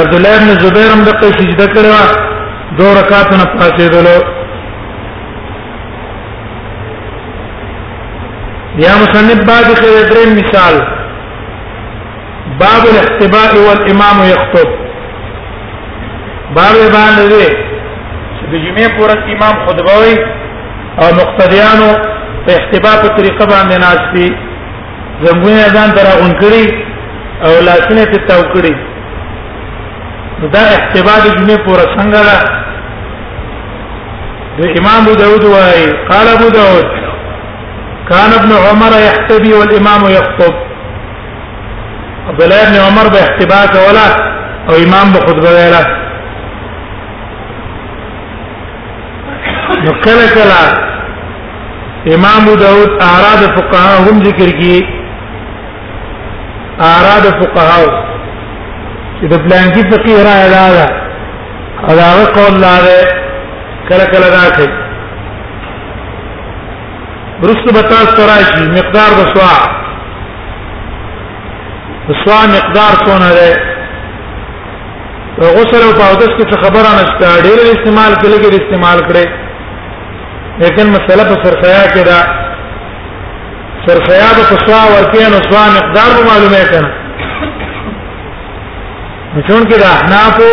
[0.00, 1.96] عبد الله بن زبير هم دغه سجده کړو
[2.82, 4.18] دو رکعات نه پاتې دلو
[8.84, 10.74] یا مصنف بعد خیر مثال
[12.60, 14.68] باب الاحتباء والامام يخطب
[16.54, 17.69] باب باندې
[18.48, 20.14] د جمعې پورز امام خطبه وي
[21.02, 21.90] او مقتدیانو
[22.44, 24.28] په اختبا په طریقه باندې ناش دي
[25.26, 26.64] زموږه اذان دراغون کړي
[27.46, 28.74] او لاسونه په تاو کړي
[30.56, 32.38] دا اختبا د جمعې پورز څنګه ده
[34.58, 36.88] د امام ابو داود وايي قال ابو داود
[38.08, 40.54] كان ابن عمر يحتبي والامام يخطب
[42.28, 44.08] عبد الله بن عمر باحتباك ولا
[44.68, 45.99] او امام بخطبه ولا
[49.84, 50.60] نو کله کله
[52.16, 54.76] امام داود اعراض فقها هم ذکر کی
[56.88, 58.02] اعراض فقها
[59.20, 60.88] چې د بلانکی فقيه را ادا
[61.88, 63.00] او دا قول لاره
[63.88, 64.70] کله کله دا کوي
[67.42, 69.52] برست بتا سراشی مقدار د سوا
[72.24, 73.50] سوا مقدار څونه ده
[75.40, 79.39] غسل او پاودس کې خبره نشته ډېر استعمال کله کې استعمال کړي
[80.62, 82.14] لیکن مسئلہ تو سرسیا کے دا
[83.84, 89.88] سرسیا د قصوا ورته نو سوا مقدار معلوم ہے کړه چون کې د
[90.40, 90.50] کو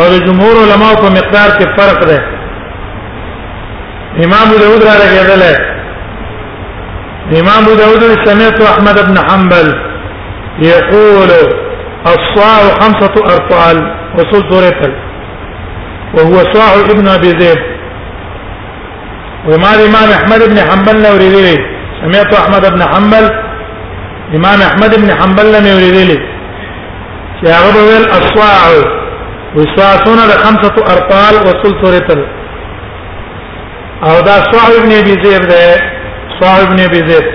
[0.00, 2.18] اور جمهور علماء کو مقدار کے فرق ده
[4.26, 5.44] امام ابو داود را لګیدل
[7.44, 9.68] امام ابو داود سمعت احمد بن حنبل
[10.68, 13.76] يقول الصاع خمسة أرطال
[14.18, 14.92] وصل ذريتل
[16.14, 17.60] وهو صاع ابن أبي ذئب
[19.46, 21.56] وما امام احمد بن حنبل نے اوریدلی
[22.00, 23.24] سمعت احمد بن حنبل
[24.38, 26.18] امام احمد بن حنبل نے اوریدلی
[27.40, 28.62] چې هغه ویل اصواع
[30.94, 32.20] ارطال وثلث رتل
[34.08, 35.62] او دا صاحب ابن ابي زيد ده
[36.40, 37.26] صاحب ابن ابي زيد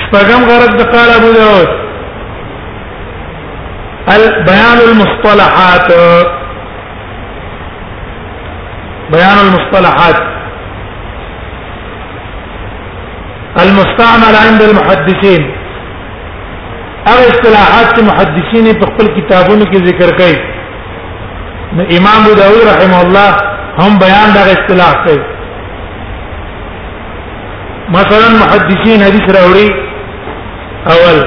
[0.00, 1.68] شپږم غرض د قال ابو داود
[4.18, 5.88] البيان المصطلحات
[9.12, 10.18] بيان المصطلحات
[13.62, 15.42] المستعمل عند المحدثين
[17.08, 20.36] هغه اصطلاحات چې محدثین په خپل کتابونو کې ذکر کړي
[21.98, 23.28] امام ابو داود رحمه الله
[23.84, 25.22] هم بیان دا اصطلاح کوي
[27.98, 29.68] مثلا محدثین حدیث راوړي
[30.94, 31.18] اول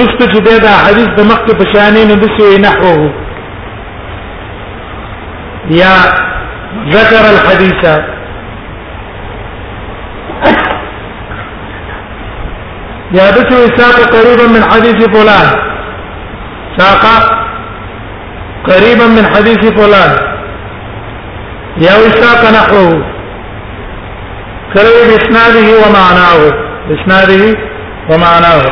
[0.00, 2.16] رست چې دا حدیث د مخکې په شانې نه
[2.68, 3.04] نحوه
[5.80, 5.92] یا
[6.72, 7.84] ذكر الحديث
[13.12, 15.56] يابس ساق قريبا من حديث فلان
[16.78, 17.04] ساق
[18.68, 20.16] قريبا من حديث فلان
[21.76, 23.08] يا ساق نحوه
[24.74, 26.52] كريم بإسناده ومعناه
[26.88, 27.58] بإسناده
[28.10, 28.62] ومعناه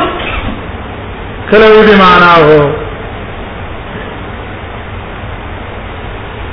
[1.51, 2.75] كلو بمعناه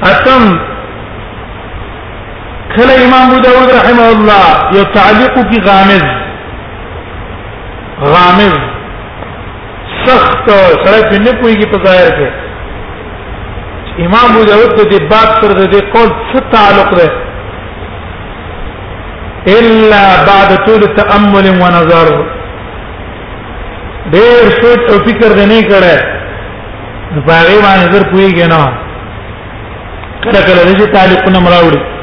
[0.05, 0.57] التم
[3.17, 6.03] امام ابو داود رحمه الله یو تعلیق کی غامز
[7.99, 8.55] غامز
[10.05, 10.49] سخت
[10.85, 15.75] سره په نه پويږي په ظاهر کې امام ابو داود ته د باب سره د
[15.95, 17.11] قول څه تعلق ده
[19.59, 22.13] الا بعد طول تامل و نظر
[24.13, 25.97] ډېر سوچ او فکر نه کړه
[27.27, 28.77] په هغه باندې زر پويږي نه
[30.23, 31.96] کله کله دې تعلقونه مراوړي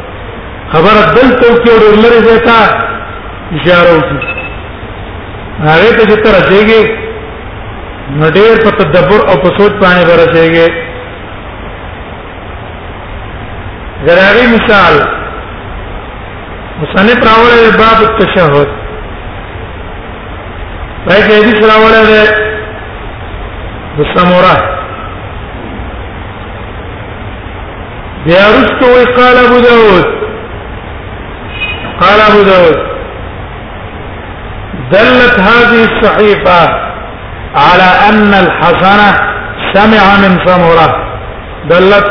[0.74, 2.58] خبره دلته کې ورو لري زیاته
[3.56, 4.32] اشاره وکړي
[5.66, 6.82] هغه ته چې تر ځایږي
[8.18, 10.66] نو ډېر په تدبر او په سوچ باندې ورسېږي
[14.06, 14.94] زراعي مثال
[16.80, 18.68] مصنف راوړل باب التشهد
[21.06, 22.24] راځي کې حدیث راوړل ده
[23.98, 24.56] د سمورا
[28.26, 30.24] بیا رسول قال ابو داود
[32.00, 32.76] قال أبو داود
[34.92, 36.68] دلت هذه الصحيفة
[37.56, 39.28] على أن الحسنة
[39.74, 40.96] سمع من سمرة
[41.70, 42.06] دلت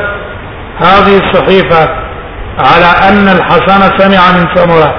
[0.79, 1.89] هذه الصحيفة
[2.59, 4.95] على أن الحسنة سمع من سمرة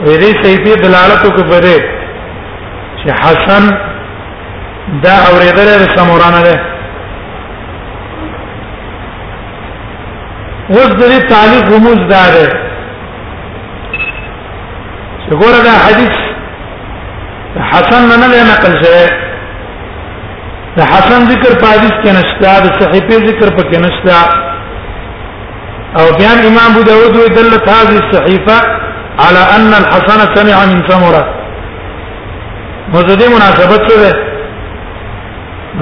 [0.00, 1.84] وهذه سيدي دلالتك بده
[3.04, 3.76] شي حسن
[5.02, 6.60] دا أوريدل سمرانه ده
[10.70, 12.69] وزد تعليق رموز داره
[15.38, 16.14] ګوره دا حدیث
[17.70, 19.06] حسن نه نه نقل شوی
[20.76, 24.18] دا حسن ذکر په حدیث کې نشته دا صحیفه ذکر په کې نشته
[25.98, 28.58] او بیا امام ابو داود دلت هذه الصحيفه
[29.24, 31.24] على ان الحسن سمع من ثمره
[32.94, 34.12] مزدي مناسبت څه ده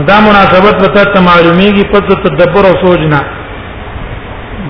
[0.08, 3.20] دا مناسبت به ته معلومیږي په تدبر او سوچ نه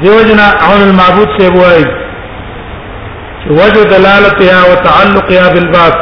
[0.03, 1.87] دیوجنا عون المعبود سی وایي
[3.57, 5.93] وجه دلالتها وتعلقها بالباب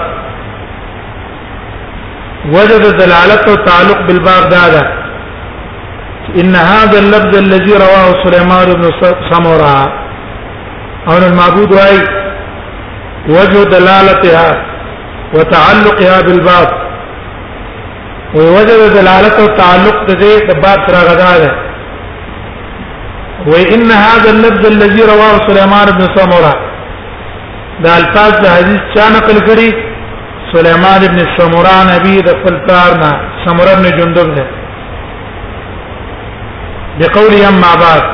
[2.52, 4.80] وجد دلالته تعلق بالباب هذا
[6.40, 8.90] ان هذا اللفظ الذي رواه سليمان بن
[9.32, 9.92] سمره
[11.08, 11.96] او المعبود اي
[13.28, 14.52] وجه دلالتها
[15.34, 16.68] وتعلقها بالباب
[18.34, 21.50] ووجد دلالته تعلق ذي باب راغداده
[23.46, 26.75] وان هذا اللفظ الذي رواه سليمان بن سمره
[27.84, 29.70] دا الفاظ د حدیث چا نقل کړي
[30.52, 33.10] سليمان ابن سمورا نبی د خپل پلار نه
[33.44, 34.44] سمورا ابن جندب نه
[37.00, 38.04] بقول اما بعد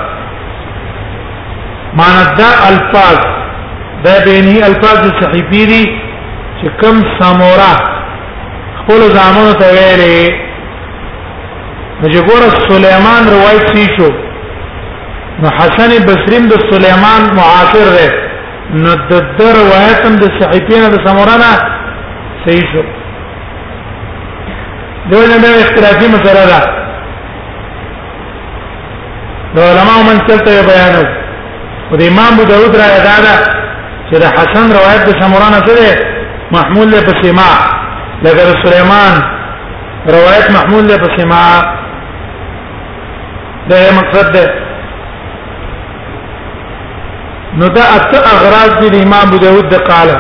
[2.01, 3.19] معنا دا الفاظ
[4.07, 5.83] دا بینی الفاظ د صحیفی دي
[6.61, 7.73] چې کوم سمورا
[8.81, 10.17] خپل زامن ته ویلي
[12.13, 14.11] چې ګوره سليمان روایت شي شو
[15.45, 18.11] نو حسن بصری د سليمان معاصر دی
[18.73, 21.49] نو د در روایتم د صحیفین د سمورانه
[22.45, 22.83] صحیح شو
[25.11, 26.61] دوی نه اختلافي مسره ده
[29.57, 33.35] د علماء من څلته بیان او د امام ابو داود را ادا ده
[34.09, 36.07] چې د حسن روایت د سمورانه ده
[36.57, 37.55] محمول له بسماع
[38.25, 39.15] لکه سليمان
[40.17, 41.77] روایت محمول له بسماع
[43.71, 44.47] ده مقصد ده
[47.61, 50.17] نو دا اته اغراض دي امام ابو داود د قاله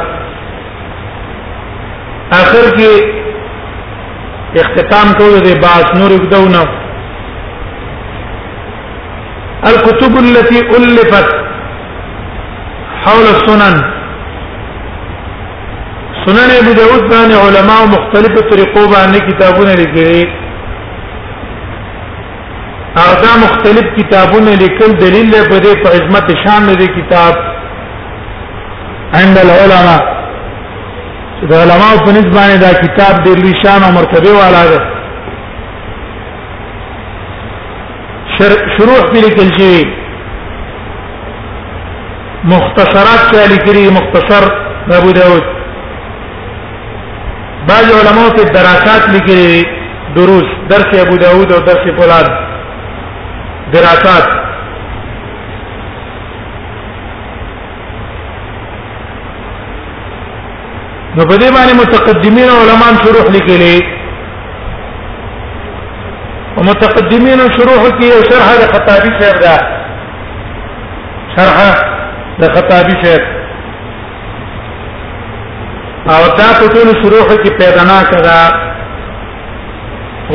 [2.39, 6.69] اخر کې اختتام کوو د باس نور وګدونه
[9.71, 11.33] الكتب التي الفت
[13.07, 13.83] حول السنن
[16.29, 20.23] سنن ابو داود باندې علما مختلفه طریقو باندې کتابونه لیکلي
[22.97, 27.35] او دا مختلف کتابونه لیکل دلیل له په دې په عظمت شان دې کتاب
[29.21, 30.03] عند العلماء
[31.53, 34.81] دا علماء په نسبانه دا کتاب ډېر لوی شان او مرتبه والا ده
[38.77, 39.77] شروع په لیکل شي
[42.55, 44.45] مختصرات چا لیکلي مختصر
[45.01, 45.43] ابو داود
[47.69, 49.55] بعض علماء په دراسات لیکلي
[50.17, 52.27] دروس درس ابو داود او درس فلان
[53.75, 54.27] دراسات
[61.17, 63.77] نو په دې باندې متقدمین او علمان شروح لیکلي
[66.57, 69.57] او متقدمین شروح کې او شرح د خطابی شعر دا
[71.35, 71.57] شرح
[72.41, 73.23] د خطابی شعر
[76.17, 78.41] او دا په ټول شروح کې پیدا نه کړه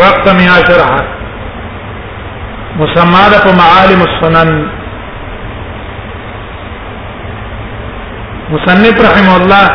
[0.02, 1.04] وقت میا شرحه
[2.82, 4.50] مسمى ده په معالم السنن
[8.54, 9.66] مصنف رحم الله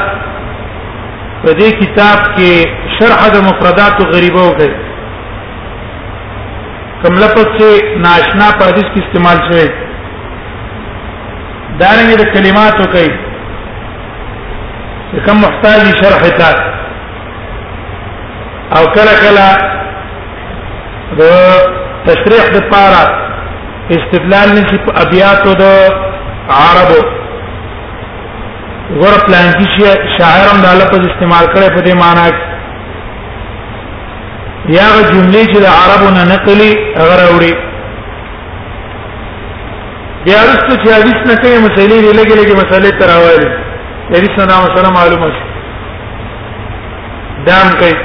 [1.43, 2.53] په دې کتاب کې
[2.99, 4.73] شرح د مفردات غریبه وکړي
[7.03, 7.69] کوم لفظ چې
[8.07, 9.69] ناشنا په حدیث کې استعمال شوی
[11.81, 13.11] دارنګه د کلمات وکړي
[15.29, 16.51] کوم محتاج شرح ته
[18.79, 19.47] او کله کله
[21.19, 21.21] د
[22.07, 23.03] تشریح د پارا
[23.97, 25.63] استدلال نشي په ابياتو د
[26.63, 27.01] عربو
[29.01, 32.45] ور پلان کې شاعرم د لفظ استعمال کړي په دې معنی کې
[34.79, 37.55] یا جملې چې د عربو نه نقلي هغه راوړي
[40.25, 43.49] بیا رسو چې حدیث نه کوي مسلې دی لګي لګي مسلې تراوالي
[44.15, 44.45] حدیث نه
[44.99, 45.43] معلومه شي
[47.47, 47.97] دام کوي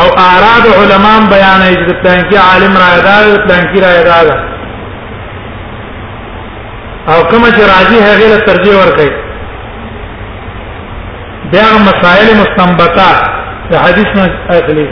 [0.00, 4.26] او اعراض علما بیان ای چې پلان کې عالم رایدار پلان کې رایدار
[7.14, 9.10] او کوم چې راضی هغه له ترجیح ورکړي
[11.54, 13.08] بیا مسائل مستنبطه
[13.72, 14.24] د حدیث نه
[14.58, 14.86] اخلي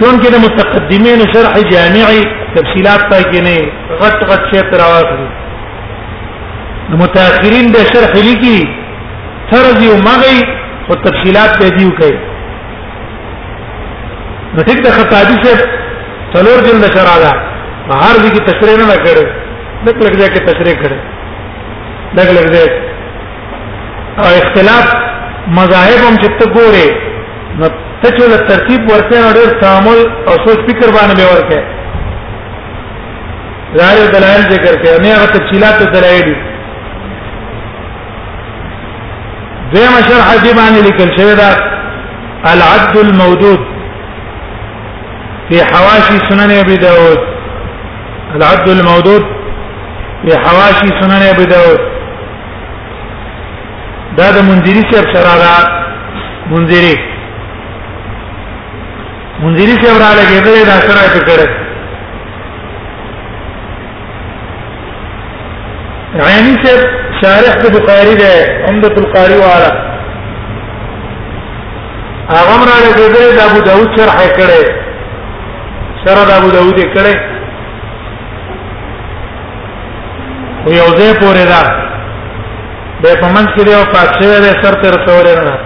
[0.00, 2.20] چون کې د متقدمین شرح جامعي
[2.56, 3.56] تفصيلات پای کې نه
[4.02, 8.58] غټ غټ شی تر واخلي متأخرین به شرح لیکي
[9.54, 10.36] فرض یو مغي
[10.90, 12.18] او تفصيلات به دیو کوي
[14.56, 15.54] نو ټیک د خطابی شه
[16.32, 17.32] څلور جلد شرع ده
[18.02, 19.24] هر دي کې تشریح نه کړو
[19.86, 20.98] لک لک ځای کې تشریح کړو
[22.18, 22.68] لک لک ځای
[24.24, 24.86] او اختلاف
[25.60, 26.88] مذاهب هم چې ته ګوره
[27.62, 27.66] نو
[28.04, 31.58] ته چول ترتیب ورته اورل تعامل او سوچ فکر باندې به ورته
[33.80, 36.36] ظاهر دلایل ذکر کړي نه هغه تفصيلات دلایل دي
[39.74, 41.50] دیمه شرح دی باندې لیکل شوی دا
[42.52, 43.60] العد الموجود
[45.52, 47.18] في حواشي سنن ابي داود
[48.36, 49.22] العبد المودود
[50.26, 51.78] في حواشي سنن ابي داود
[54.16, 55.54] دا د منذري صاحب شراغا
[56.52, 56.94] منذري
[59.42, 61.40] منذري صاحب را لګیدل دا سره فکر
[66.26, 66.82] عینی صاحب
[67.20, 68.32] شارح د بخاری ده
[68.68, 69.70] عمدة القاری والا
[72.34, 74.81] هغه را لګیدل د ابو داود شرح کړي
[76.06, 77.14] شرد ابو داوود کړه
[80.66, 81.62] او یو ځای پورې دا
[83.02, 85.58] به په منځ کې دی او پاتې دی سر تر څورې نه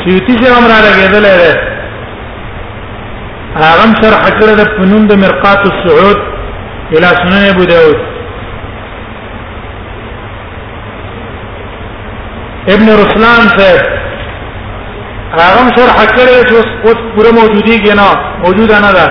[0.00, 1.52] سیوتی چې امر را لګېدل دی
[3.56, 6.18] هغه شرح کړه د فنون د مرقات السعود
[6.92, 8.00] الى سنن ابو داوود
[12.74, 14.03] ابن رسلان صاحب
[15.42, 16.54] راغم شرح کړی چې
[16.86, 18.08] اوس پوره موجودی کې نه
[18.44, 19.06] موجود نه ده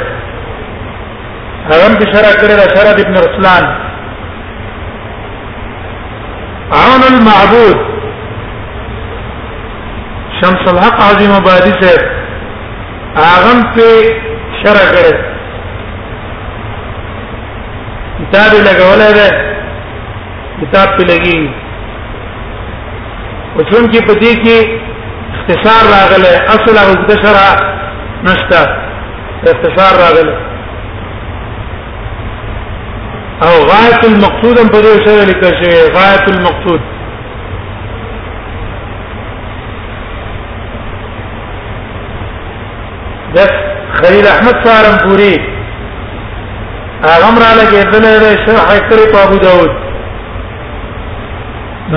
[1.70, 3.64] راغم چې شرح کړی دا شرح ابن رسلان
[6.82, 7.92] عون المعبود
[10.40, 11.92] شمس الحق عظیم آبادی سے
[13.32, 13.88] آغم پہ
[14.62, 15.10] شرح کرے
[18.20, 19.28] کتاب لگا والا ہے
[20.60, 21.40] کتاب پہ لگی
[23.56, 24.56] او چون کې په دې کې
[25.38, 27.48] اختصار راغله اصل او دشرا
[28.26, 28.58] نشته
[29.52, 30.36] اختصار راغله
[33.46, 36.80] او غایت المقصود په دې سره لیکل شوی غایت المقصود
[43.34, 43.38] د
[44.00, 45.36] خلیل احمد سارم پوری
[47.16, 49.91] اغم را لګېدل شرح کړی په ابو داود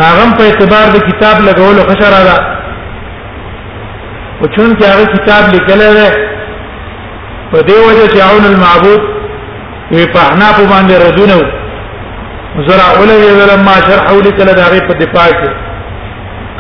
[0.01, 2.37] راغم په اعتبار د کتاب لګولو خشره ده
[4.41, 6.07] او چون چې هغه کتاب لیکل دی
[7.51, 9.01] په دې وجه چې عون المعبود
[9.93, 11.37] وی په حنا په باندې رجونه
[12.67, 15.49] زرع اولوی ولما شرحوا لکل داغی په دفاع کې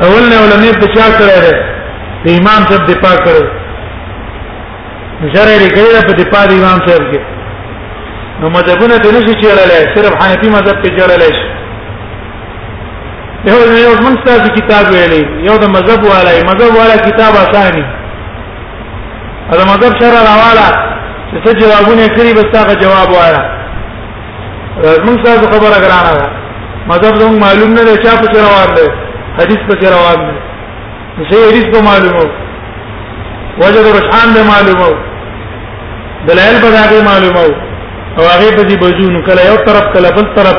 [0.05, 1.53] اول نه ولنه په چا کړی دی
[2.23, 3.43] د امام صاحب دفاع کړو
[5.35, 7.21] شرع یې کړی په دفاع د امام صاحب کې
[8.41, 11.54] نو مذهبونه د نشي چیرلای صرف حنفي مذهب په چیرلای شي
[13.49, 17.83] یو یو موږ تاسو کتاب ویلې یو د مذهب والای مذهب والا کتاب اساني
[19.57, 20.65] دا مذهب شرع راواله
[21.29, 23.41] چې څه جوابونه کړی بس تاغه جواب وایره
[25.05, 26.27] موږ تاسو خبره غرانه ده
[26.91, 28.87] مذهب زموږ معلوم نه دی چا په روان دی
[29.39, 30.33] حدیث په روان دی
[31.29, 32.25] زه حدیث په معلومو
[33.61, 34.91] وجد رشحان به معلومو
[36.29, 37.43] دلایل به معلومو
[38.17, 40.57] او هغه په دې بجونو کله یو طرف کله بل طرف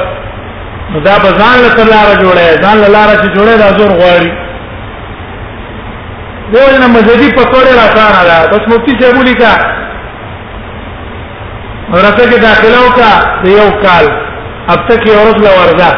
[0.93, 4.31] نو دا به ځان له لار جوړه ځان له لار چې جوړه دا زور غواړي
[6.53, 9.53] دوی نه مزدي پکوړه راځنه دا بس مفتی صاحب لیکا
[11.95, 13.13] ورته کې داخله وکا
[13.43, 14.05] د یو کال
[14.73, 15.91] اب تک یو ورځ لا ورځه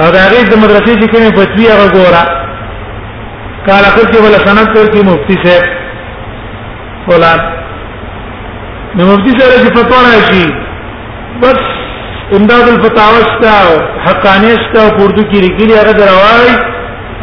[0.00, 2.24] او دا غیز د مدرسې چې کومه فتوی هغه ګوره
[3.66, 5.64] کال اخر کې ولا سند کې مفتی صاحب
[7.06, 7.40] فلان
[8.96, 10.48] نو مفتی صاحب چې فتوا راشي
[11.42, 11.62] بس
[12.32, 13.54] امداد الفتاوشتا
[14.06, 16.54] حقانیشتا پردو کی لکلی هغه دروای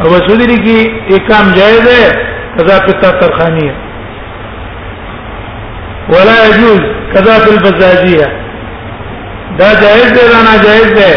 [0.04, 0.78] او وسودی کی
[1.14, 2.04] اکام جایز ہے
[2.58, 3.74] قضا پتا ترخانی ہے
[6.12, 6.80] ولا يجوز
[7.16, 8.24] قضا البزاجیہ
[9.58, 11.12] دا جائز دی دا ناجائز دی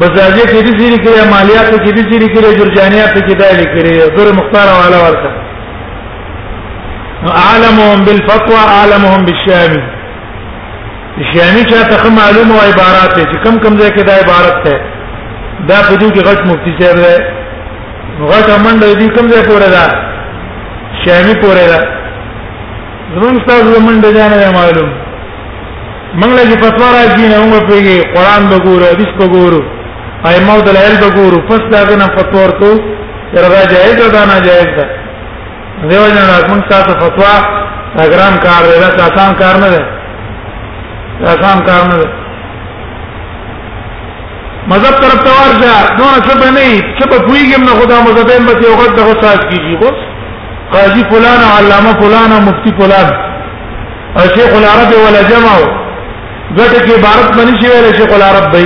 [0.00, 4.16] بزاجی کې دي سری کې مالیات کې دي سری کې جرجانیا په کې دای لیکلي
[4.18, 5.30] در مختار والا ورته
[7.42, 9.86] عالمهم بالفتوى عالمهم بالشامل
[11.28, 14.74] شیانی چې ته معلوم او عبارت چې کم کم ځای کې دا عبارت ده
[15.70, 17.16] دا په دې کې غټ مفتی صاحب ده
[18.30, 19.84] غټ منډه دې کم ځای پورې ده
[21.02, 21.80] شیانی پورې ده
[23.16, 24.90] زمون تاسو منډه ځان معلوم
[26.20, 29.60] موږ له فتوا راځي نه موږ په قرآن وګورو حدیث وګورو
[30.30, 32.72] ائمه او دلایل وګورو پس دا غنه فتوا ورته
[33.32, 34.86] راځي جائز ده نه جائز ده
[35.90, 37.34] دیو جنا موږ تاسو فتوا
[38.06, 39.84] اګرام کار دی دا آسان کار نه دی
[41.22, 42.04] دا کام کار نه
[44.70, 46.66] مذهب طرف ته ورځه نو څه به نه
[46.98, 49.88] څه به پویګم نه خدا مذهبین به یو غد دغه ساز کیږي خو
[50.74, 53.08] قاضی فلان علامه فلان مفتی فلان
[54.34, 55.50] شیخ العرب ولا جمع
[56.58, 58.64] دغه کې عبارت باندې شی ویل شیخ العرب بی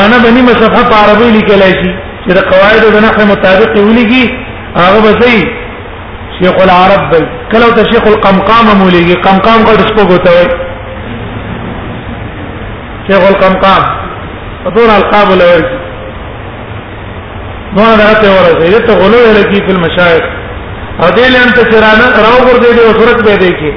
[0.00, 1.92] انا بني مصحف عربی لیکلای شي
[2.24, 4.30] چې د قواعد او نحو مطابق ویلږي
[4.80, 5.57] هغه به صحیح
[6.40, 10.46] شیخ العرب بل کله ته شیخ القمقام مولیږي قمقام غل سپوږ ته وي
[13.08, 13.82] شیخ القمقام
[14.76, 15.80] دون القاب له ورکی
[17.76, 20.24] دون راته ورته ته غلو لکی په المشایخ
[21.00, 23.72] او دې لن ته چرانه راو ور دې او صورت به دې کې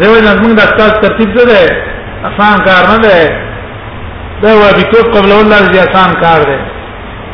[0.00, 1.60] دیو نه موږ د استاد ترتیب څه ده
[2.30, 3.46] آسان کار نه ده
[4.46, 6.64] دا وه بتوب قبل الله دې آسان کار ده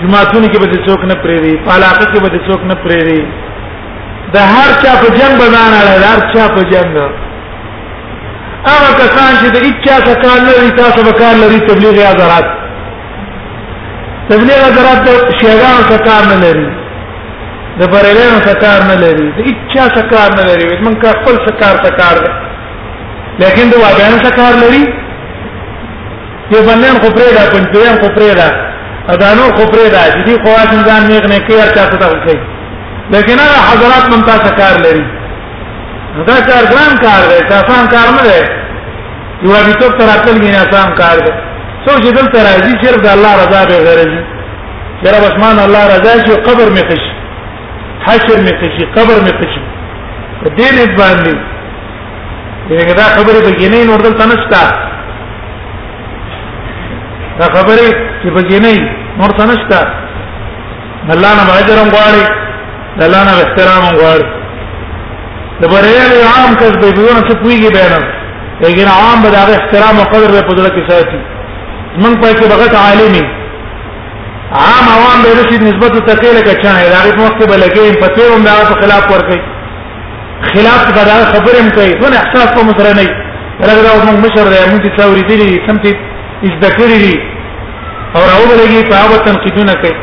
[0.00, 3.18] جمعهتون کې به څوک نه پریری په علاقه کې به څوک نه پریری
[4.34, 6.96] د هر چا په جنگ بدان اړه هر چا په جنگ
[8.70, 12.46] هغه کسان چې د اچا کسان لري تاسو به کار لري تبلیغ حضرات
[14.30, 15.10] تبلیغ حضرات د
[15.42, 16.68] شیغان کسان نه لري
[17.80, 22.16] د بریلانو کسان نه لري د اچا کسان نه لري من کا خپل کار کار
[22.26, 22.32] دی
[23.44, 24.82] لیکن د واجانو کار لري
[26.54, 28.70] یو باندې خو پرېدا پنځه خو پرېدا
[29.10, 32.40] ادانو خو پرې دا چې دي خواص انسان نه غنه کوي ارچا څه ته کوي
[33.12, 35.04] لیکن هغه حضرات ممتا کار لري
[36.28, 38.40] دا کار ګران کار دی آسان کار نه دی
[39.42, 41.32] یو ابي تو تر خپل غنه آسان کار دی
[41.84, 44.22] سو چې دل تر راځي صرف د الله رضا به غرضي
[45.00, 47.04] چیرې بسمان الله رضا شي قبر می خش
[48.06, 49.54] حشر می خش قبر می خش
[50.58, 51.34] دین باندې
[52.98, 54.64] دا خبره به غنې نور دل تنستا
[57.42, 57.86] دا خبره
[58.22, 58.74] چې بګې نه
[59.20, 59.78] مرته نشته
[61.14, 62.24] الله نه اجرم غواړي
[63.04, 64.26] الله نه احترام غواړي
[65.60, 68.02] د بریالي عام کس به بیرون څه پويږي بیان
[68.64, 71.20] لیکن عام به د احترام او قدر په دغه کې ساتي
[72.02, 73.24] من په کې بغت عالمي
[74.64, 78.06] عام عوام به رشي نسبت تقیل کې چا نه راغی په وخت به لګي په
[78.16, 79.40] تیرم دا په خلاف ورکړي
[80.52, 80.80] خلاف
[81.10, 83.08] دا خبره هم کوي ونه احساس په مترني
[83.68, 85.92] راغلا او موږ مشر دی موږ څوري دي سمتي
[86.46, 87.14] از ذکر دي
[88.16, 89.94] او راو بلګي په هغه تنقیدونه کوي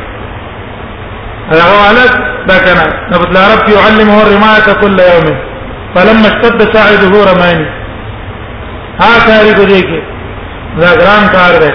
[1.50, 2.14] هغه حالت
[2.50, 5.26] دا کنه نبت العرب يعلمه الرماية كل يوم
[5.96, 7.68] فلما اشتد ساعده رماني
[9.00, 9.82] ها کاری کو دی
[10.82, 11.72] دا ګران کار دی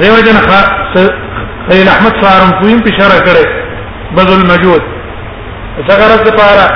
[0.00, 3.44] دیو جن خلیل احمد فارم کوین په کرے کړي
[4.16, 4.82] بدل مجود
[5.88, 6.66] څنګه رد پارا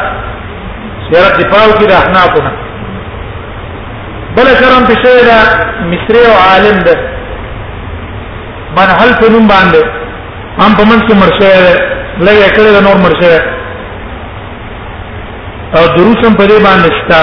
[1.11, 2.51] سیرت دفاعو کې د احنافونه
[4.37, 5.39] بل شرم په شیدا
[5.93, 7.18] مصری و عالم ده
[8.81, 9.83] مرحل په نوم باندې
[10.61, 11.53] هم په منځ کې مرشه
[12.27, 13.35] لګي کړه نور مرشه
[15.79, 17.23] او دروسم په دې باندې شتا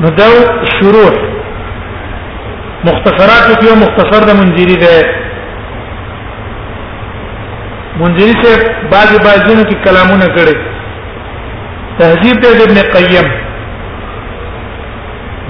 [0.00, 0.28] نو دا
[0.76, 1.12] شروع
[2.88, 4.96] مختصرات کې مختصر د منجری ده
[8.00, 8.52] منجری سے
[8.92, 10.56] بعض بعضینو کې کلامونه کړي
[11.98, 13.28] تهذیب د ابن قیم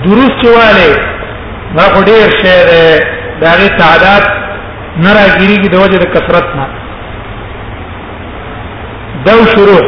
[0.04, 1.12] دروس چواله
[1.76, 2.84] دا خو ډیر شی دی
[3.42, 4.24] دا غي تعداد
[5.02, 6.66] نه راګیریږي د وجه د کثرت نه
[9.26, 9.82] دا شروع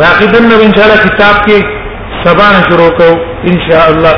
[0.00, 1.56] باقی دن نو ان شاء الله کتاب کې
[2.24, 3.08] سبا نه شروع کو
[3.52, 4.16] ان شاء الله